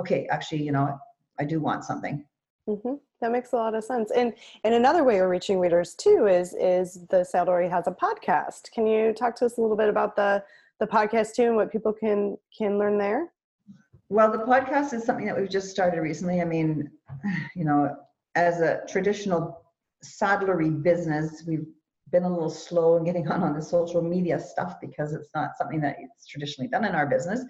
[0.00, 0.98] okay actually you know
[1.38, 2.24] i do want something.
[2.68, 2.94] Mm-hmm.
[3.20, 4.10] that makes a lot of sense.
[4.10, 4.32] And
[4.64, 8.72] and another way of reaching readers too is is the saddlery has a podcast.
[8.72, 10.42] Can you talk to us a little bit about the
[10.80, 13.32] the podcast too and what people can can learn there?
[14.08, 16.40] Well, the podcast is something that we've just started recently.
[16.40, 16.90] I mean,
[17.56, 17.96] you know,
[18.34, 19.62] as a traditional
[20.02, 21.66] saddlery business, we've
[22.12, 25.56] been a little slow in getting on on the social media stuff because it's not
[25.56, 27.44] something that it's traditionally done in our business.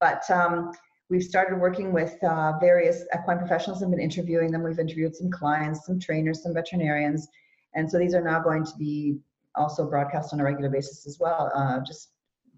[0.00, 0.72] But um,
[1.08, 4.62] we've started working with uh, various equine professionals and been interviewing them.
[4.62, 7.28] We've interviewed some clients, some trainers, some veterinarians,
[7.74, 9.18] and so these are now going to be
[9.56, 12.10] also broadcast on a regular basis as well, uh, just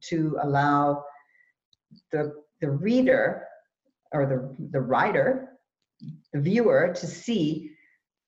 [0.09, 1.05] to allow
[2.11, 3.47] the the reader
[4.13, 5.59] or the, the writer,
[6.33, 7.71] the viewer, to see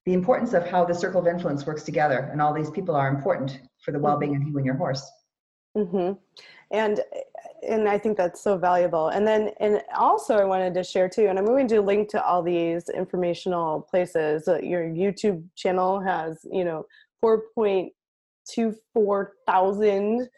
[0.09, 2.31] the importance of how the circle of influence works together.
[2.33, 5.07] And all these people are important for the well being of you and your horse.
[5.77, 6.15] Mm-hmm.
[6.71, 7.01] And
[7.69, 9.09] and I think that's so valuable.
[9.09, 11.27] And then, and also, I wanted to share too.
[11.27, 14.49] And I'm going to link to all these informational places.
[14.63, 16.87] Your YouTube channel has, you know,
[17.23, 20.29] 4.24 thousand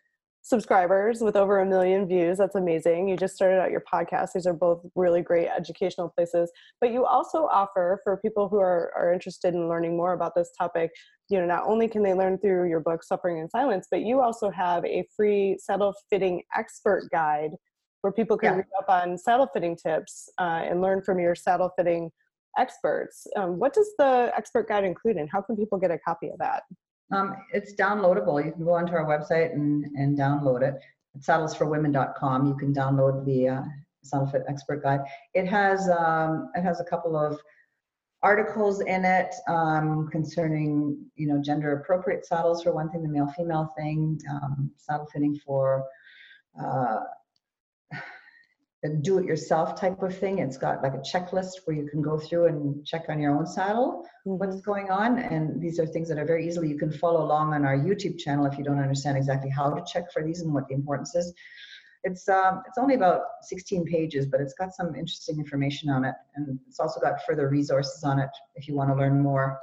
[0.43, 2.39] subscribers with over a million views.
[2.39, 3.09] That's amazing.
[3.09, 4.33] You just started out your podcast.
[4.35, 6.51] These are both really great educational places.
[6.81, 10.51] But you also offer for people who are, are interested in learning more about this
[10.59, 10.91] topic,
[11.29, 14.21] you know, not only can they learn through your book, Suffering in Silence, but you
[14.21, 17.51] also have a free saddle fitting expert guide
[18.01, 18.57] where people can yeah.
[18.57, 22.11] read up on saddle fitting tips uh, and learn from your saddle fitting
[22.59, 23.27] experts.
[23.37, 26.39] Um, what does the expert guide include and how can people get a copy of
[26.39, 26.63] that?
[27.13, 28.45] Um, it's downloadable.
[28.45, 30.75] You can go onto our website and, and download it.
[31.15, 32.47] It's saddlesforwomen.com.
[32.47, 33.63] You can download the uh,
[34.03, 35.01] Saddle Fit Expert Guide.
[35.35, 37.39] It has um, it has a couple of
[38.23, 43.33] articles in it um, concerning you know gender appropriate saddles for one thing, the male
[43.37, 45.85] female thing, um, saddle fitting for
[46.63, 47.01] uh,
[48.85, 50.39] a do-it-yourself type of thing.
[50.39, 53.47] It's got like a checklist where you can go through and check on your own
[53.47, 54.39] saddle mm-hmm.
[54.39, 55.19] what's going on.
[55.19, 58.19] And these are things that are very easily you can follow along on our YouTube
[58.19, 61.15] channel if you don't understand exactly how to check for these and what the importance
[61.15, 61.33] is.
[62.03, 66.15] It's um, it's only about 16 pages, but it's got some interesting information on it,
[66.35, 69.61] and it's also got further resources on it if you want to learn more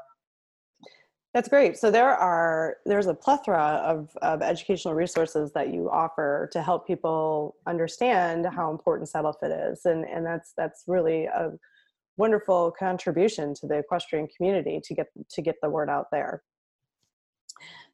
[1.38, 1.78] That's great.
[1.78, 6.88] So there are there's a plethora of, of educational resources that you offer to help
[6.88, 11.52] people understand how important saddle fit is, and and that's that's really a
[12.18, 16.42] wonderful contribution to the equestrian community to get to get the word out there.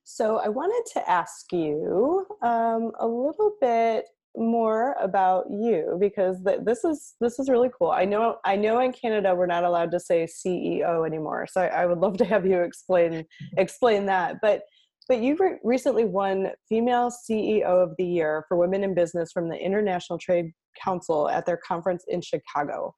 [0.06, 6.62] So I wanted to ask you um, a little bit more about you because th-
[6.64, 7.92] this is this is really cool.
[7.92, 11.68] I know I know in Canada we're not allowed to say CEO anymore, so I,
[11.68, 13.26] I would love to have you explain
[13.58, 14.38] explain that.
[14.42, 14.64] But
[15.08, 19.50] but you re- recently won Female CEO of the Year for Women in Business from
[19.50, 22.96] the International Trade Council at their conference in Chicago.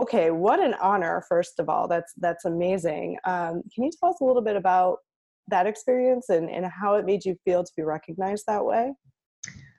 [0.00, 1.24] Okay, what an honor!
[1.28, 3.18] First of all, that's that's amazing.
[3.24, 4.98] Um, can you tell us a little bit about
[5.48, 8.92] that experience and, and how it made you feel to be recognized that way?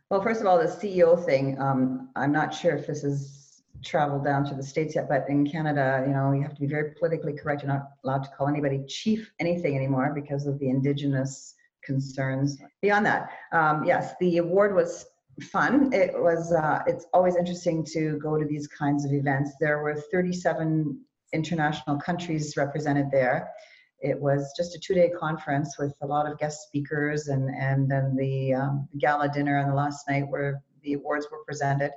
[0.09, 4.23] Well, first of all, the CEO thing, um, I'm not sure if this has traveled
[4.23, 6.91] down to the States yet, but in Canada, you know, you have to be very
[6.91, 7.61] politically correct.
[7.61, 12.57] You're not allowed to call anybody chief anything anymore because of the indigenous concerns.
[12.81, 15.05] Beyond that, um, yes, the award was
[15.41, 15.91] fun.
[15.91, 19.55] It was, uh, it's always interesting to go to these kinds of events.
[19.59, 21.01] There were 37
[21.33, 23.51] international countries represented there
[23.99, 28.15] it was just a two-day conference with a lot of guest speakers and and then
[28.15, 31.91] the um, gala dinner on the last night where the awards were presented.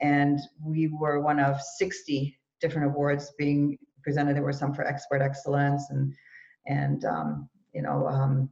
[0.00, 4.36] And we were one of 60 different awards being presented.
[4.36, 6.14] There were some for expert excellence and
[6.66, 8.50] and um, you know um,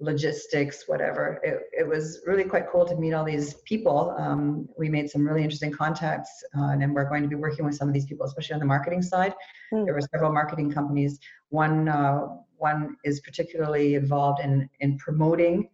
[0.00, 1.40] logistics, whatever.
[1.42, 4.14] It, it was really quite cool to meet all these people.
[4.18, 7.76] Um, we made some really interesting contacts, uh, and we're going to be working with
[7.76, 9.34] some of these people, especially on the marketing side.
[9.72, 9.84] Mm.
[9.84, 11.18] There were several marketing companies.
[11.50, 12.26] One uh,
[12.56, 15.68] one is particularly involved in in promoting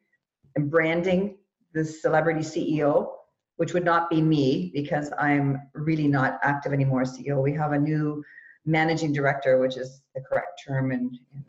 [0.56, 1.38] and branding
[1.72, 3.12] the celebrity CEO,
[3.56, 7.02] which would not be me because I'm really not active anymore.
[7.04, 7.42] CEO.
[7.42, 8.22] We have a new
[8.66, 11.44] managing director, which is the correct term in, in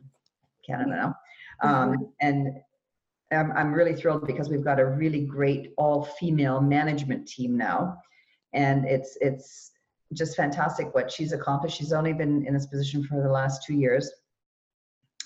[0.65, 1.15] Canada now.
[1.61, 2.03] Um, mm-hmm.
[2.21, 2.61] and
[3.31, 7.97] I'm, I'm really thrilled because we've got a really great all female management team now.
[8.53, 9.71] And it's, it's
[10.13, 11.77] just fantastic what she's accomplished.
[11.77, 14.11] She's only been in this position for the last two years.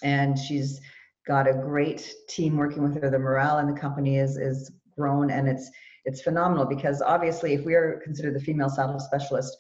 [0.04, 0.80] And she's
[1.26, 3.10] got a great team working with her.
[3.10, 5.72] The morale in the company is, is grown and it's,
[6.06, 9.58] it's phenomenal because obviously if we are considered the female saddle specialist,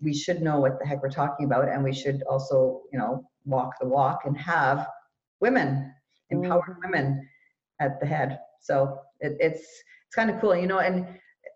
[0.00, 3.24] we should know what the heck we're talking about and we should also, you know,
[3.44, 4.88] walk the walk and have
[5.40, 5.92] women
[6.30, 6.92] empower mm-hmm.
[6.92, 7.28] women
[7.80, 8.38] at the head.
[8.60, 10.78] So it, it's it's kind of cool, you know.
[10.78, 11.06] And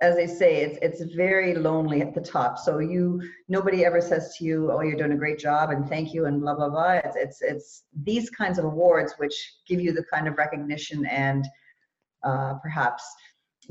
[0.01, 2.59] as I say, it's it's very lonely at the top.
[2.59, 6.15] So you nobody ever says to you, "Oh, you're doing a great job," and thank
[6.15, 7.01] you, and blah blah blah.
[7.05, 9.35] It's it's it's these kinds of awards which
[9.67, 11.47] give you the kind of recognition and
[12.25, 13.05] uh, perhaps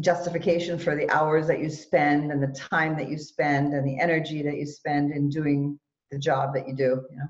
[0.02, 4.00] justification for the hours that you spend and the time that you spend and the
[4.00, 5.78] energy that you spend in doing
[6.12, 7.04] the job that you do.
[7.12, 7.28] You know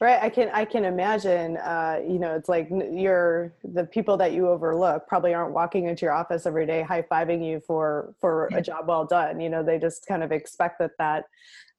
[0.00, 4.32] right i can i can imagine uh, you know it's like you're the people that
[4.32, 8.62] you overlook probably aren't walking into your office every day high-fiving you for for a
[8.62, 11.24] job well done you know they just kind of expect that that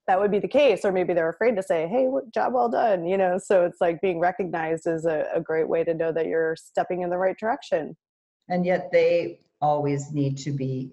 [0.07, 3.05] that would be the case or maybe they're afraid to say hey job well done
[3.05, 6.25] you know so it's like being recognized is a, a great way to know that
[6.25, 7.95] you're stepping in the right direction.
[8.47, 10.91] And yet they always need to be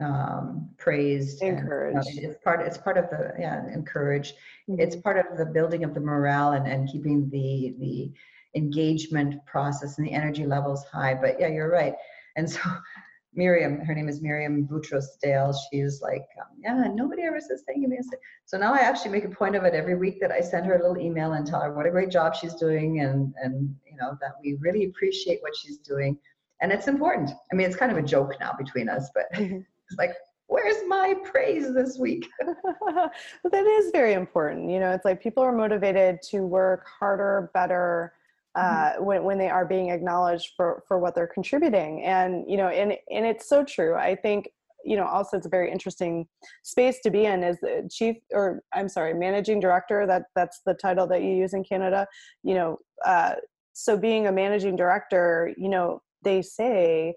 [0.00, 2.08] um, praised, encouraged.
[2.08, 2.60] And, it's part.
[2.60, 4.34] It's part of the yeah, encouraged.
[4.68, 4.80] Mm-hmm.
[4.80, 8.12] It's part of the building of the morale and and keeping the the
[8.54, 11.14] engagement process and the energy levels high.
[11.14, 11.94] But yeah, you're right.
[12.36, 12.60] And so
[13.34, 15.54] Miriam, her name is Miriam Boutros Dale.
[15.70, 18.00] She's like, um, yeah, nobody ever says thank you.
[18.46, 20.74] So now I actually make a point of it every week that I send her
[20.74, 23.96] a little email and tell her what a great job she's doing and and you
[23.96, 26.18] know that we really appreciate what she's doing.
[26.60, 27.30] And it's important.
[27.52, 29.58] I mean, it's kind of a joke now between us, but mm-hmm.
[29.88, 30.14] It's like,
[30.46, 32.28] where's my praise this week?
[32.40, 34.70] that is very important.
[34.70, 38.14] You know, it's like people are motivated to work harder, better,
[38.54, 39.04] uh, mm-hmm.
[39.04, 42.02] when, when they are being acknowledged for, for what they're contributing.
[42.02, 43.94] And, you know, and, and it's so true.
[43.94, 44.48] I think,
[44.84, 46.26] you know, also it's a very interesting
[46.62, 50.06] space to be in as the chief or I'm sorry, managing director.
[50.06, 52.06] That that's the title that you use in Canada,
[52.42, 53.34] you know, uh,
[53.78, 57.14] so being a managing director, you know, they say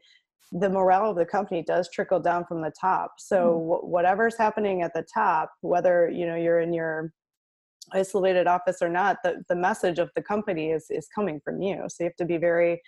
[0.52, 3.14] the morale of the company does trickle down from the top.
[3.20, 3.84] So mm.
[3.88, 7.14] whatever's happening at the top whether you know you're in your
[7.94, 11.84] isolated office or not the, the message of the company is is coming from you.
[11.88, 12.82] So you have to be very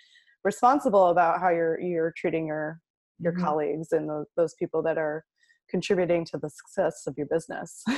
[0.44, 2.80] responsible about how you're you're treating your
[3.18, 3.44] your mm-hmm.
[3.44, 5.24] colleagues and those, those people that are
[5.70, 7.82] contributing to the success of your business.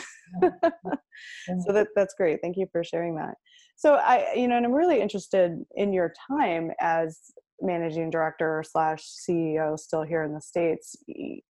[1.65, 2.41] So that that's great.
[2.43, 3.37] Thank you for sharing that.
[3.77, 7.21] So i you know and i'm really interested in your time as
[7.61, 10.97] managing director slash CEO still here in the States.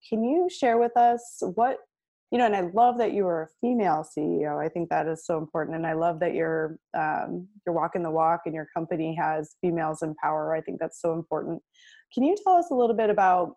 [0.08, 1.78] Can you share with us what
[2.32, 4.62] you know, and I love that you were a female CEO.
[4.62, 8.10] I think that is so important, and I love that you're um, you're walking the
[8.10, 10.54] walk, and your company has females in power.
[10.54, 11.62] I think that's so important.
[12.12, 13.54] Can you tell us a little bit about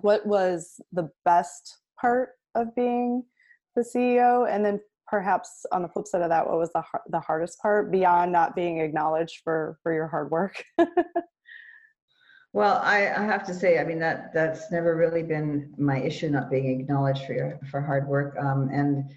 [0.00, 3.22] what was the best part of being
[3.76, 7.20] the CEO, and then perhaps on the flip side of that, what was the the
[7.20, 10.64] hardest part beyond not being acknowledged for for your hard work?
[12.58, 16.28] Well, I, I, have to say, I mean that that's never really been my issue,
[16.28, 18.36] not being acknowledged for your, for hard work.
[18.36, 19.08] Um, and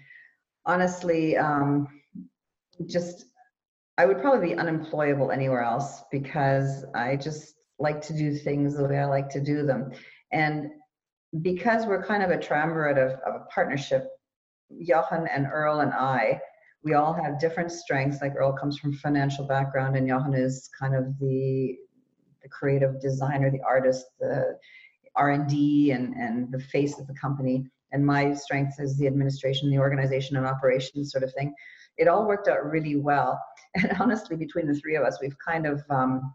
[0.64, 1.88] honestly, um,
[2.86, 3.24] just
[3.98, 8.84] I would probably be unemployable anywhere else because I just like to do things the
[8.84, 9.90] way I like to do them.
[10.30, 10.70] And
[11.40, 14.06] because we're kind of a triumvirate of, of a partnership,
[14.86, 16.40] Jochen and Earl and I,
[16.84, 18.22] we all have different strengths.
[18.22, 21.76] Like Earl comes from financial background, and Jochen is kind of the
[22.42, 24.58] the creative designer, the artist, the
[25.16, 27.66] R&D and, and the face of the company.
[27.92, 31.54] And my strength is the administration, the organization and operations sort of thing.
[31.98, 33.40] It all worked out really well.
[33.74, 36.34] And honestly, between the three of us, we've kind of um,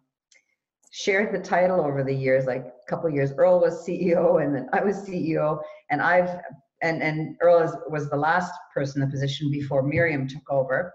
[0.89, 3.31] shared the title over the years, like a couple years.
[3.37, 6.39] Earl was CEO and then I was CEO and I've,
[6.81, 10.91] and, and Earl is, was the last person in the position before Miriam took over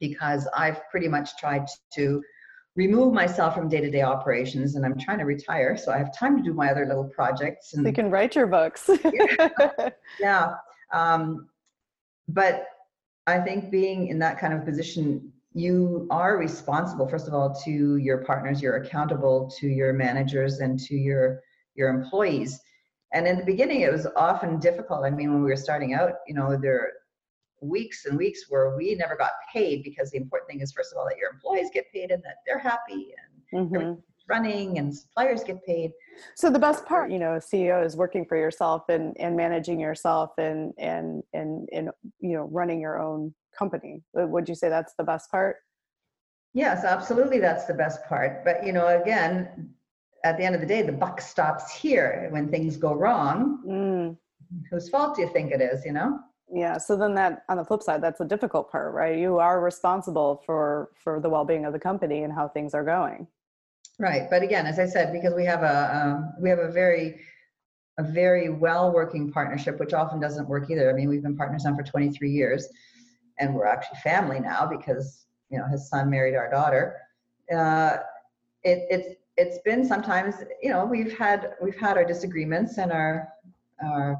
[0.00, 2.20] because I've pretty much tried to
[2.76, 6.42] remove myself from day-to-day operations and i'm trying to retire so i have time to
[6.42, 8.90] do my other little projects and you can write your books.
[9.04, 9.48] Yeah,
[10.20, 10.54] yeah.
[10.92, 11.48] Um,
[12.28, 12.66] but
[13.26, 17.96] i think being in that kind of position you are responsible first of all to
[17.96, 21.40] your partners you're accountable to your managers and to your
[21.74, 22.60] your employees.
[23.12, 25.04] And in the beginning it was often difficult.
[25.04, 26.92] I mean when we were starting out you know there
[27.60, 30.98] weeks and weeks where we never got paid because the important thing is first of
[30.98, 33.14] all that your employees get paid and that they're happy
[33.52, 33.92] and mm-hmm.
[34.28, 35.92] running and suppliers get paid.
[36.36, 40.32] So the best part you know ceo is working for yourself and and managing yourself
[40.38, 41.90] and and and and
[42.20, 44.02] you know running your own company.
[44.14, 45.56] Would you say that's the best part?
[46.52, 48.44] Yes absolutely that's the best part.
[48.44, 49.70] But you know again
[50.24, 53.62] at the end of the day the buck stops here when things go wrong.
[53.66, 54.16] Mm.
[54.70, 56.20] whose fault do you think it is you know
[56.52, 59.18] yeah so then that on the flip side that's the difficult part right?
[59.18, 63.26] You are responsible for for the well-being of the company and how things are going.
[63.98, 67.20] Right but again as i said because we have a um, we have a very
[67.98, 70.90] a very well working partnership which often doesn't work either.
[70.90, 72.68] I mean we've been partners now for 23 years
[73.38, 76.96] and we're actually family now because you know his son married our daughter.
[77.52, 77.98] Uh,
[78.62, 83.28] it, it's it's been sometimes you know we've had we've had our disagreements and our
[83.84, 84.18] our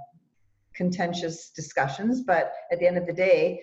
[0.75, 3.61] contentious discussions, but at the end of the day,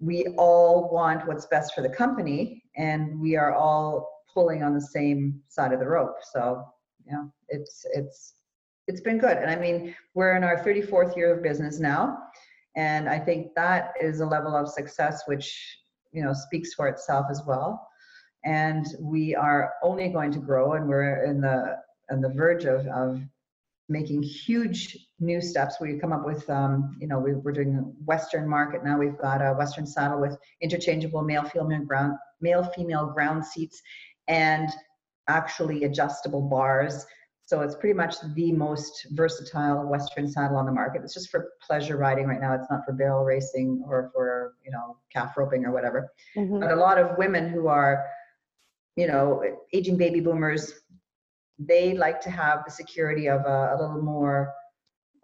[0.00, 4.80] we all want what's best for the company and we are all pulling on the
[4.80, 6.16] same side of the rope.
[6.32, 6.64] So,
[7.12, 8.34] know, it's it's
[8.86, 9.36] it's been good.
[9.36, 12.18] And I mean, we're in our 34th year of business now,
[12.76, 15.78] and I think that is a level of success which,
[16.12, 17.86] you know, speaks for itself as well.
[18.44, 21.76] And we are only going to grow and we're in the
[22.10, 23.20] on the verge of, of
[23.88, 25.76] making huge new steps.
[25.80, 28.98] We come up with, um, you know, we, are doing Western market now.
[28.98, 33.82] We've got a Western saddle with interchangeable male female ground male female ground seats,
[34.28, 34.68] and
[35.28, 37.04] actually adjustable bars.
[37.46, 41.02] So it's pretty much the most versatile Western saddle on the market.
[41.02, 42.54] It's just for pleasure riding right now.
[42.54, 46.12] It's not for barrel racing or for you know calf roping or whatever.
[46.36, 46.60] Mm-hmm.
[46.60, 48.04] But a lot of women who are,
[48.96, 50.74] you know, aging baby boomers
[51.58, 54.52] they like to have the security of a, a little more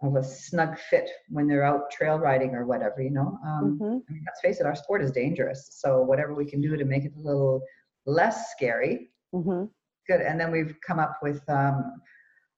[0.01, 3.37] of a snug fit when they're out trail riding or whatever, you know.
[3.45, 3.97] Um, mm-hmm.
[4.09, 5.69] I mean, let's face it, our sport is dangerous.
[5.71, 7.61] So whatever we can do to make it a little
[8.05, 9.65] less scary, mm-hmm.
[10.07, 10.21] good.
[10.21, 12.01] And then we've come up with um,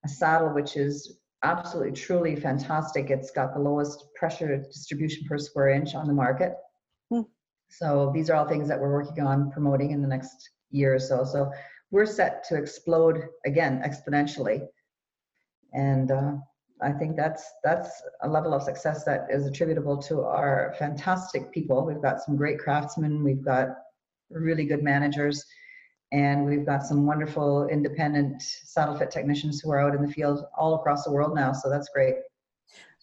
[0.04, 3.10] a saddle which is absolutely, truly fantastic.
[3.10, 6.56] It's got the lowest pressure distribution per square inch on the market.
[7.14, 7.26] Mm.
[7.70, 11.00] So these are all things that we're working on promoting in the next year or
[11.00, 11.24] so.
[11.24, 11.52] So
[11.92, 14.62] we're set to explode again exponentially.
[15.74, 16.34] And uh,
[16.82, 21.86] I think that's that's a level of success that is attributable to our fantastic people.
[21.86, 23.70] We've got some great craftsmen, we've got
[24.30, 25.44] really good managers,
[26.12, 30.46] and we've got some wonderful independent saddle fit technicians who are out in the field
[30.58, 31.52] all across the world now.
[31.52, 32.16] So that's great.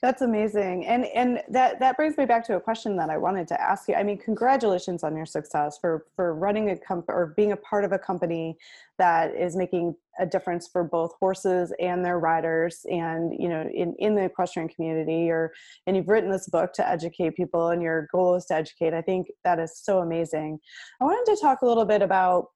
[0.04, 0.84] That's amazing.
[0.84, 3.88] And and that that brings me back to a question that I wanted to ask
[3.88, 3.94] you.
[3.94, 7.86] I mean, congratulations on your success for for running a company or being a part
[7.86, 8.58] of a company
[8.98, 13.94] that is making a difference for both horses and their riders and you know in
[13.98, 15.54] in the equestrian community or
[15.86, 18.92] and you've written this book to educate people and your goal is to educate.
[18.92, 20.60] I think that is so amazing.
[21.00, 22.48] I wanted to talk a little bit about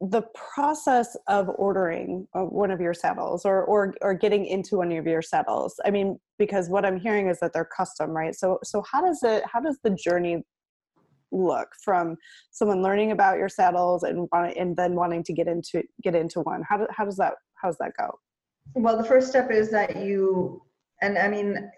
[0.00, 4.92] the process of ordering uh, one of your saddles or, or or getting into one
[4.92, 5.78] of your saddles.
[5.84, 8.34] I mean because what i'm hearing is that they're custom right?
[8.34, 10.42] So so how does it how does the journey
[11.32, 12.16] look from
[12.50, 16.40] someone learning about your saddles and want, and then wanting to get into get into
[16.40, 16.62] one?
[16.68, 18.18] How, do, how does that how does that go?
[18.74, 20.60] Well the first step is that you
[21.02, 21.70] and i mean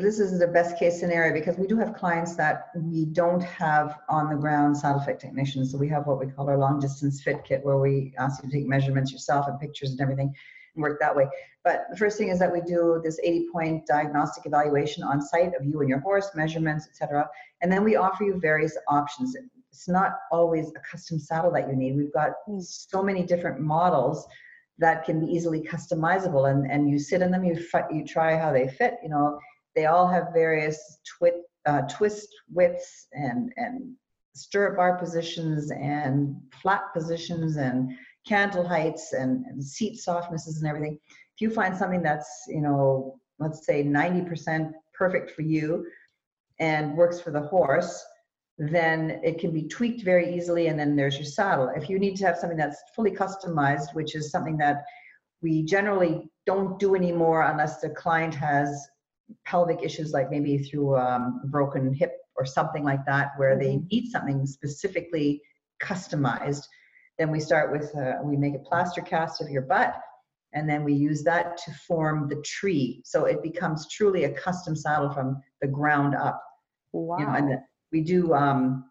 [0.00, 3.98] this is the best case scenario because we do have clients that we don't have
[4.08, 5.70] on the ground saddle fit technicians.
[5.70, 8.48] So we have what we call our long distance fit kit where we ask you
[8.48, 10.34] to take measurements yourself and pictures and everything
[10.74, 11.28] and work that way.
[11.62, 15.52] But the first thing is that we do this 80 point diagnostic evaluation on site
[15.60, 17.28] of you and your horse, measurements, etc.
[17.60, 19.36] And then we offer you various options.
[19.70, 21.98] It's not always a custom saddle that you need.
[21.98, 22.60] We've got hmm.
[22.60, 24.26] so many different models
[24.78, 28.50] that can be easily customizable and, and you sit in them, you, you try how
[28.52, 29.38] they fit, you know,
[29.74, 30.98] they all have various
[31.66, 33.94] uh, twist widths and, and
[34.34, 37.92] stirrup bar positions and flat positions and
[38.26, 40.98] cantle heights and, and seat softnesses and everything.
[41.08, 45.86] If you find something that's, you know, let's say 90% perfect for you
[46.58, 48.04] and works for the horse,
[48.58, 51.70] then it can be tweaked very easily and then there's your saddle.
[51.74, 54.84] If you need to have something that's fully customized, which is something that
[55.40, 58.88] we generally don't do anymore unless the client has
[59.44, 63.74] pelvic issues like maybe through um, a broken hip or something like that where they
[63.76, 63.86] mm-hmm.
[63.90, 65.40] need something specifically
[65.82, 66.64] customized
[67.18, 70.00] then we start with uh, we make a plaster cast of your butt
[70.54, 73.00] and then we use that to form the tree.
[73.04, 76.42] So it becomes truly a custom saddle from the ground up.
[76.92, 78.84] Wow you know, and the, we do um,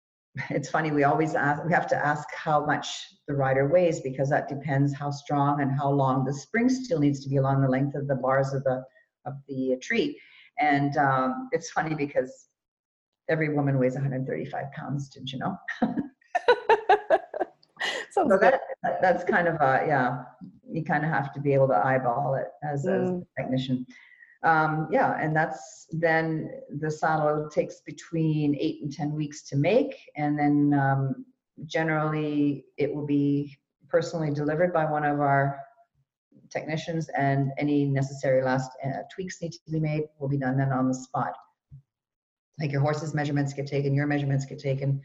[0.50, 2.88] it's funny we always ask we have to ask how much
[3.28, 7.20] the rider weighs because that depends how strong and how long the spring steel needs
[7.22, 8.82] to be along the length of the bars of the
[9.26, 10.18] of the tree.
[10.58, 12.48] And um, it's funny because
[13.28, 15.56] every woman weighs 135 pounds, didn't you know?
[18.10, 18.60] so that,
[19.00, 20.24] that's kind of a, yeah,
[20.70, 23.02] you kind of have to be able to eyeball it as, mm.
[23.02, 23.86] as a technician.
[24.44, 26.50] Um, yeah, and that's then
[26.80, 29.94] the saddle takes between eight and 10 weeks to make.
[30.16, 31.24] And then um,
[31.64, 33.56] generally it will be
[33.88, 35.60] personally delivered by one of our
[36.52, 40.72] technicians and any necessary last uh, tweaks need to be made will be done then
[40.72, 41.34] on the spot.
[42.60, 45.00] Like your horse's measurements get taken, your measurements get taken,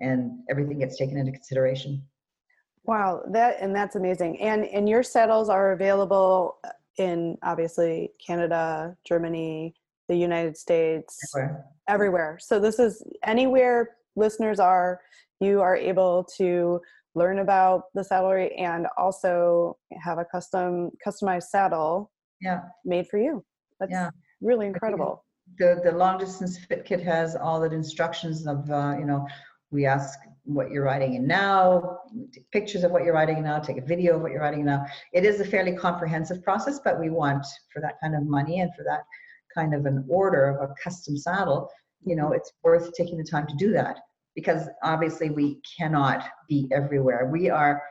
[0.00, 2.02] and everything gets taken into consideration.
[2.84, 4.40] Wow, that and that's amazing.
[4.40, 6.58] And and your saddles are available
[6.98, 9.74] in obviously Canada, Germany,
[10.08, 11.64] the United States, everywhere.
[11.88, 12.38] everywhere.
[12.40, 15.00] So this is anywhere listeners are,
[15.40, 16.80] you are able to
[17.14, 22.10] learn about the saddlery and also have a custom customized saddle
[22.40, 22.60] yeah.
[22.84, 23.44] made for you.
[23.80, 24.10] That's yeah.
[24.40, 25.24] really incredible.
[25.58, 29.26] the the long distance fit kit has all the instructions of uh, you know
[29.70, 31.98] we ask what you're riding in now
[32.32, 34.60] take pictures of what you're riding in now take a video of what you're riding
[34.60, 34.84] in now.
[35.12, 38.70] It is a fairly comprehensive process but we want for that kind of money and
[38.74, 39.02] for that
[39.54, 41.68] kind of an order of a custom saddle
[42.04, 43.98] you know it's worth taking the time to do that
[44.34, 47.28] because obviously we cannot be everywhere.
[47.30, 47.82] We are,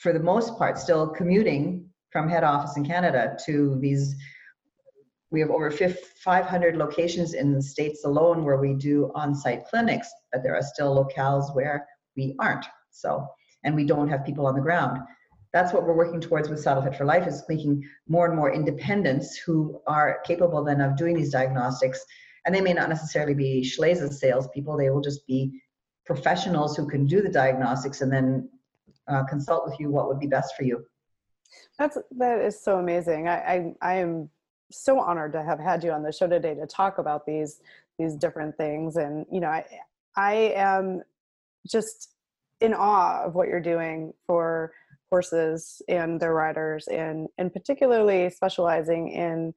[0.00, 4.14] for the most part, still commuting from head office in Canada to these.
[5.30, 10.08] We have over 500 locations in the States alone where we do on site clinics,
[10.32, 12.64] but there are still locales where we aren't.
[12.90, 13.26] So,
[13.62, 15.00] and we don't have people on the ground.
[15.52, 18.52] That's what we're working towards with Saddle Fit for Life is making more and more
[18.52, 22.02] independents who are capable then of doing these diagnostics.
[22.44, 25.60] And they may not necessarily be Schleese salespeople, they will just be
[26.08, 28.48] professionals who can do the diagnostics and then
[29.08, 30.84] uh, consult with you what would be best for you.
[31.78, 33.28] That's that is so amazing.
[33.28, 34.30] I, I I am
[34.72, 37.60] so honored to have had you on the show today to talk about these
[37.98, 39.64] these different things and you know I
[40.16, 41.02] I am
[41.66, 42.14] just
[42.60, 44.72] in awe of what you're doing for
[45.10, 49.54] horses and their riders and and particularly specializing in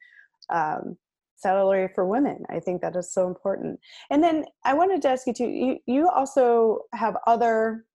[0.50, 0.98] um,
[1.42, 2.44] saddlery for women.
[2.50, 3.80] I think that is so important.
[4.10, 7.86] And then I wanted to ask you too, you, you also have other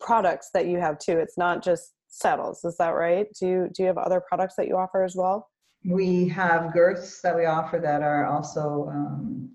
[0.00, 1.18] products that you have too.
[1.18, 3.26] It's not just saddles, is that right?
[3.38, 5.48] Do you, do you have other products that you offer as well?
[5.84, 9.50] We have girths that we offer that are also um,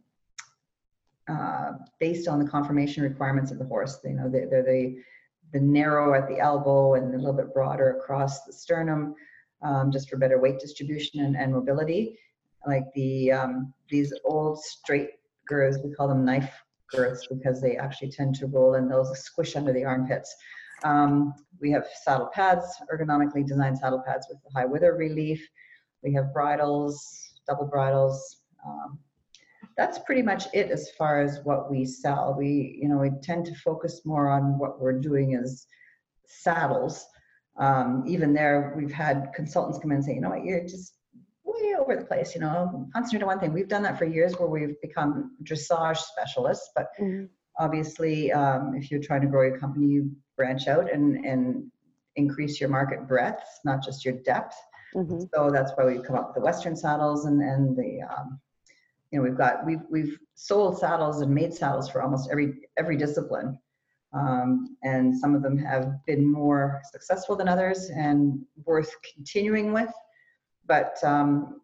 [1.28, 4.00] uh, based on the conformation requirements of the horse.
[4.04, 4.98] You know, they're, they're the,
[5.54, 9.16] the narrow at the elbow and a little bit broader across the sternum,
[9.62, 12.18] um, just for better weight distribution and, and mobility
[12.68, 15.10] like the um, these old straight
[15.48, 15.78] girths.
[15.84, 16.52] We call them knife
[16.92, 20.36] girths because they actually tend to roll and those squish under the armpits.
[20.84, 25.46] Um, we have saddle pads, ergonomically designed saddle pads with high wither relief.
[26.04, 28.42] We have bridles, double bridles.
[28.66, 29.00] Um,
[29.78, 32.36] that's pretty much it as far as what we sell.
[32.38, 35.68] We, you know, we tend to focus more on what we're doing as
[36.28, 37.06] saddles.
[37.58, 40.96] Um, even there, we've had consultants come in and say, you know what, you're just
[41.86, 42.36] over the place.
[42.36, 43.54] You know, concentrate on one thing.
[43.54, 46.72] We've done that for years, where we've become dressage specialists.
[46.76, 47.26] But mm-hmm.
[47.60, 51.72] obviously, um, if you're trying to grow your company, you branch out and and
[52.16, 54.56] increase your market breadth, not just your depth.
[54.96, 55.20] Mm-hmm.
[55.34, 58.40] So that's why we've come up with the Western saddles and and the um,
[59.12, 62.98] you know we've got we've we've sold saddles and made saddles for almost every every
[62.98, 63.58] discipline
[64.14, 69.92] um, and some of them have been more successful than others and worth continuing with
[70.66, 71.62] but um,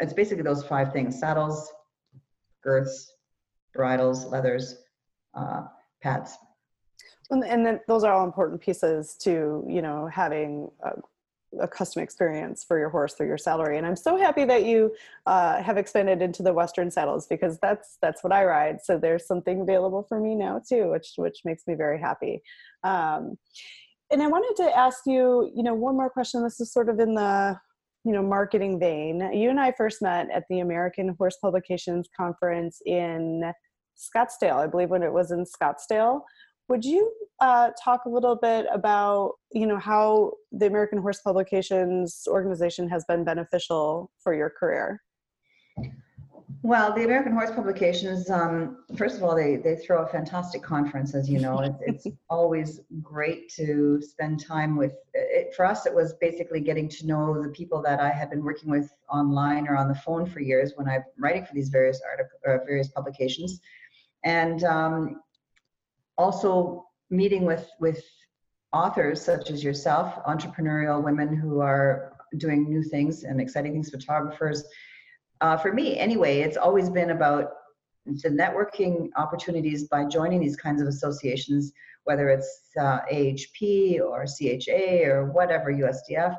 [0.00, 1.72] it's basically those five things saddles
[2.62, 3.12] girths
[3.74, 4.76] bridles leathers
[5.34, 5.62] uh,
[6.02, 6.36] pads.
[7.30, 12.02] And, and then those are all important pieces to you know having a, a custom
[12.02, 13.76] experience for your horse through your saddlery.
[13.76, 14.94] And i'm so happy that you
[15.26, 18.80] uh, have expanded into the western saddles because that's that's what i ride.
[18.82, 22.42] So there's something available for me now too which which makes me very happy.
[22.82, 23.38] Um,
[24.10, 26.42] and i wanted to ask you you know one more question.
[26.42, 27.60] This is sort of in the
[28.08, 32.80] you know marketing vein you and i first met at the american horse publications conference
[32.86, 33.52] in
[33.96, 36.22] scottsdale i believe when it was in scottsdale
[36.68, 42.24] would you uh, talk a little bit about you know how the American Horse Publications
[42.28, 45.02] organization has been beneficial for your career?
[46.62, 51.14] Well, the American Horse Publications, um, first of all, they, they throw a fantastic conference,
[51.14, 51.60] as you know.
[51.60, 54.94] It's, it's always great to spend time with.
[55.14, 58.42] It, for us, it was basically getting to know the people that I had been
[58.42, 62.00] working with online or on the phone for years when I'm writing for these various
[62.08, 63.60] articles, uh, various publications,
[64.24, 65.20] and um,
[66.16, 68.02] also meeting with with
[68.72, 74.64] authors such as yourself, entrepreneurial women who are doing new things and exciting things, photographers.
[75.40, 77.52] Uh, for me, anyway, it's always been about
[78.06, 81.72] the networking opportunities by joining these kinds of associations,
[82.04, 86.36] whether it's uh, AHP or CHA or whatever, USDF.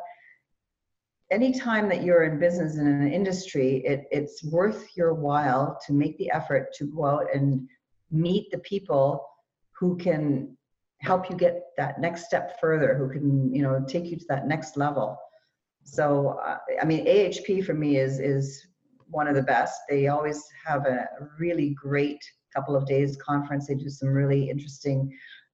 [1.31, 6.17] Anytime that you're in business in an industry, it, it's worth your while to make
[6.17, 7.67] the effort to go out and
[8.11, 9.25] meet the people
[9.79, 10.57] who can
[11.01, 14.47] help you get that next step further who can you know take you to that
[14.47, 15.17] next level
[15.83, 18.67] so uh, i mean ahp for me is is
[19.09, 21.07] one of the best they always have a
[21.39, 22.23] really great
[22.55, 25.11] couple of days conference they do some really interesting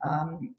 [0.08, 0.54] um,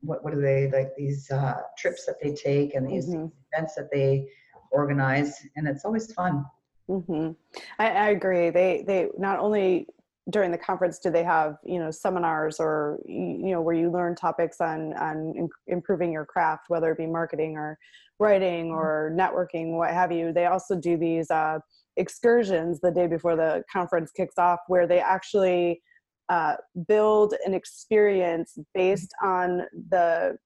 [0.00, 3.26] what, what are they like these uh, trips that they take and these mm-hmm.
[3.52, 4.26] events that they
[4.70, 6.44] organize and it's always fun
[6.88, 7.30] mm-hmm.
[7.78, 9.86] I, I agree they they not only
[10.30, 14.14] during the conference do they have you know seminars or you know where you learn
[14.14, 17.78] topics on on improving your craft whether it be marketing or
[18.18, 18.78] writing mm-hmm.
[18.78, 21.58] or networking what have you they also do these uh,
[21.96, 25.80] excursions the day before the conference kicks off where they actually
[26.28, 26.54] uh,
[26.88, 30.36] build an experience based on the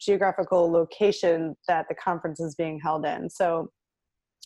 [0.00, 3.28] geographical location that the conference is being held in.
[3.28, 3.70] So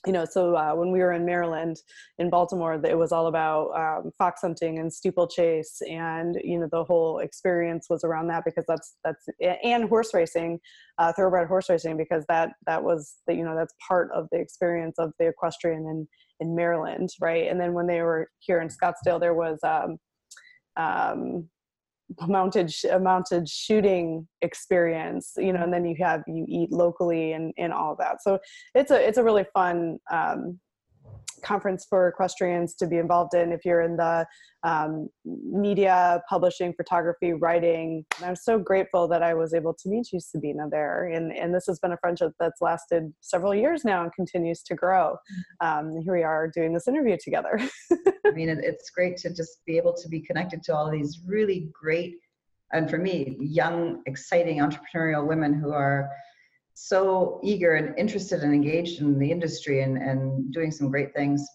[0.07, 1.77] you know, so uh, when we were in Maryland,
[2.19, 6.85] in Baltimore, it was all about um, fox hunting and steeplechase, and you know, the
[6.85, 9.27] whole experience was around that because that's that's
[9.63, 10.59] and horse racing,
[10.99, 14.39] uh, thoroughbred horse racing, because that that was the, you know that's part of the
[14.39, 16.09] experience of the equestrian in
[16.41, 17.49] in Maryland, right?
[17.49, 19.99] And then when they were here in Scottsdale, there was um,
[20.77, 21.49] um,
[22.27, 27.73] mounted mounted shooting experience you know and then you have you eat locally and and
[27.73, 28.39] all that so
[28.75, 30.59] it's a it's a really fun um,
[31.41, 34.27] conference for equestrians to be involved in if you're in the
[34.63, 38.05] um, media publishing photography writing.
[38.17, 41.07] And i'm so grateful that i was able to meet you sabina there.
[41.07, 44.75] And, and this has been a friendship that's lasted several years now and continues to
[44.75, 45.17] grow.
[45.61, 47.59] Um, here we are doing this interview together.
[48.27, 51.71] I mean it's great to just be able to be connected to all these really
[51.73, 52.17] great
[52.73, 56.11] and for me young exciting entrepreneurial women who are
[56.83, 61.47] so eager and interested and engaged in the industry and, and doing some great things.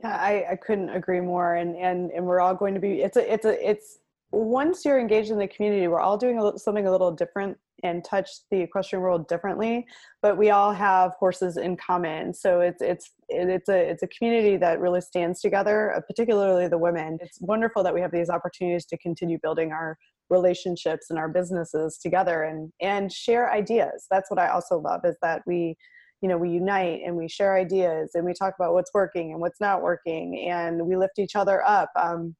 [0.00, 1.54] Yeah, I, I couldn't agree more.
[1.54, 3.98] And, and, and we're all going to be, it's a, it's a, it's,
[4.32, 8.04] once you're engaged in the community, we're all doing a, something a little different and
[8.04, 9.86] touch the equestrian world differently,
[10.22, 12.34] but we all have horses in common.
[12.34, 16.78] So it's, it's, it's a, it's a community that really stands together, uh, particularly the
[16.78, 17.18] women.
[17.20, 19.96] It's wonderful that we have these opportunities to continue building our
[20.30, 24.06] relationships and our businesses together and and share ideas.
[24.10, 25.76] That's what i also love is that we
[26.22, 29.40] you know we unite and we share ideas and we talk about what's working and
[29.40, 31.90] what's not working and we lift each other up.
[31.96, 32.34] Um,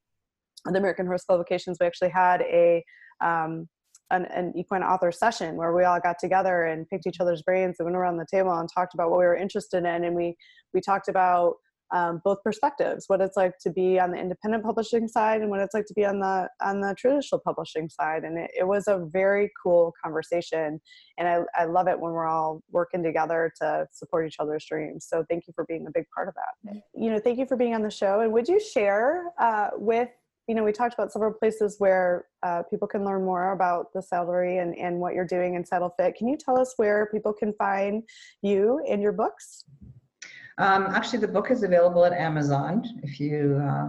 [0.67, 2.85] the american horse publications we actually had a
[3.23, 3.67] um,
[4.11, 7.77] an, an, equine author session where we all got together and picked each other's brains
[7.79, 10.37] and went around the table and talked about what we were interested in and we
[10.75, 11.55] we talked about
[11.93, 15.61] um, both perspectives what it's like to be on the independent publishing side and what
[15.61, 18.25] it's like to be on the on the traditional publishing side.
[18.25, 20.81] And it, it was a very cool conversation.
[21.19, 25.07] And I, I love it when we're all working together to support each other's dreams.
[25.09, 26.83] So thank you for being a big part of that.
[26.95, 28.21] You know thank you for being on the show.
[28.21, 30.09] And would you share uh, with
[30.47, 34.01] you know we talked about several places where uh, people can learn more about the
[34.01, 36.15] Saddlery and, and what you're doing in saddle fit.
[36.17, 38.03] Can you tell us where people can find
[38.43, 39.65] you and your books
[40.61, 42.85] um, actually, the book is available at Amazon.
[43.03, 43.89] If you, uh,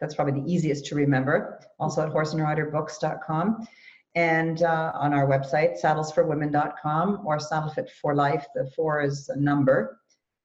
[0.00, 1.60] that's probably the easiest to remember.
[1.80, 3.66] Also at horseandriderbooks.com
[4.14, 8.46] and uh, on our website, saddlesforwomen.com or saddlefit for life.
[8.54, 9.98] The four is a number.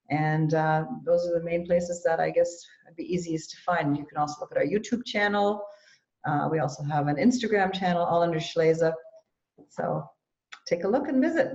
[0.09, 3.95] And uh, those are the main places that I guess would be easiest to find.
[3.95, 5.63] You can also look at our YouTube channel.
[6.27, 8.91] Uh, we also have an Instagram channel, all under Schleese.
[9.69, 10.03] So
[10.67, 11.53] take a look and visit.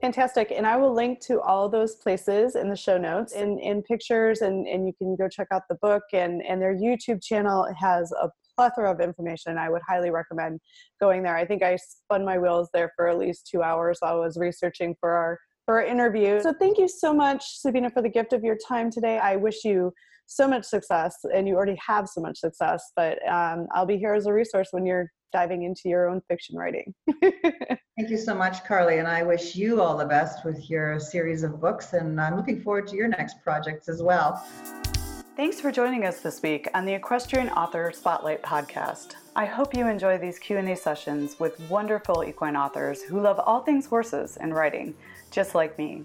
[0.00, 0.50] Fantastic.
[0.50, 4.40] And I will link to all those places in the show notes in, in pictures
[4.40, 8.10] and, and you can go check out the book and, and their YouTube channel has
[8.12, 9.58] a plethora of information.
[9.58, 10.60] I would highly recommend
[11.00, 11.36] going there.
[11.36, 14.38] I think I spun my wheels there for at least two hours while I was
[14.38, 16.40] researching for our for our interview.
[16.40, 19.18] So thank you so much, Sabina, for the gift of your time today.
[19.18, 19.92] I wish you
[20.26, 24.14] so much success and you already have so much success, but um, I'll be here
[24.14, 26.94] as a resource when you're diving into your own fiction writing.
[27.20, 31.42] Thank you so much, Carly, and I wish you all the best with your series
[31.42, 34.44] of books, and I'm looking forward to your next projects as well.
[35.36, 39.14] Thanks for joining us this week on the Equestrian Author Spotlight podcast.
[39.36, 43.86] I hope you enjoy these Q&A sessions with wonderful equine authors who love all things
[43.86, 44.94] horses and writing,
[45.30, 46.04] just like me.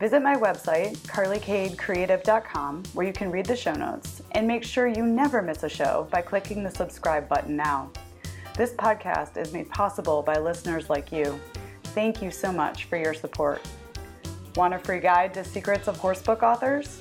[0.00, 5.04] Visit my website, carlycadecreative.com, where you can read the show notes, and make sure you
[5.04, 7.90] never miss a show by clicking the subscribe button now.
[8.56, 11.40] This podcast is made possible by listeners like you.
[11.94, 13.62] Thank you so much for your support.
[14.56, 17.00] Want a free guide to secrets of horsebook authors?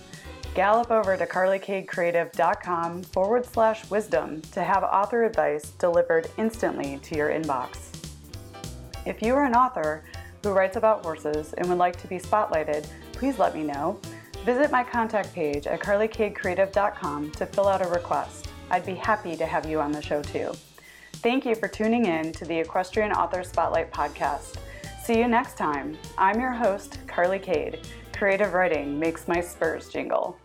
[0.56, 7.30] Gallop over to carlycadecreative.com forward slash wisdom to have author advice delivered instantly to your
[7.30, 7.78] inbox.
[9.06, 10.04] If you are an author
[10.44, 14.00] who writes about horses and would like to be spotlighted, please let me know.
[14.46, 18.48] Visit my contact page at carlycadecreative.com to fill out a request.
[18.72, 20.54] I'd be happy to have you on the show too.
[21.22, 24.56] Thank you for tuning in to the Equestrian Author Spotlight podcast.
[25.04, 25.98] See you next time.
[26.18, 27.86] I'm your host, Carly Kade.
[28.14, 30.38] Creative writing makes my spurs jingle.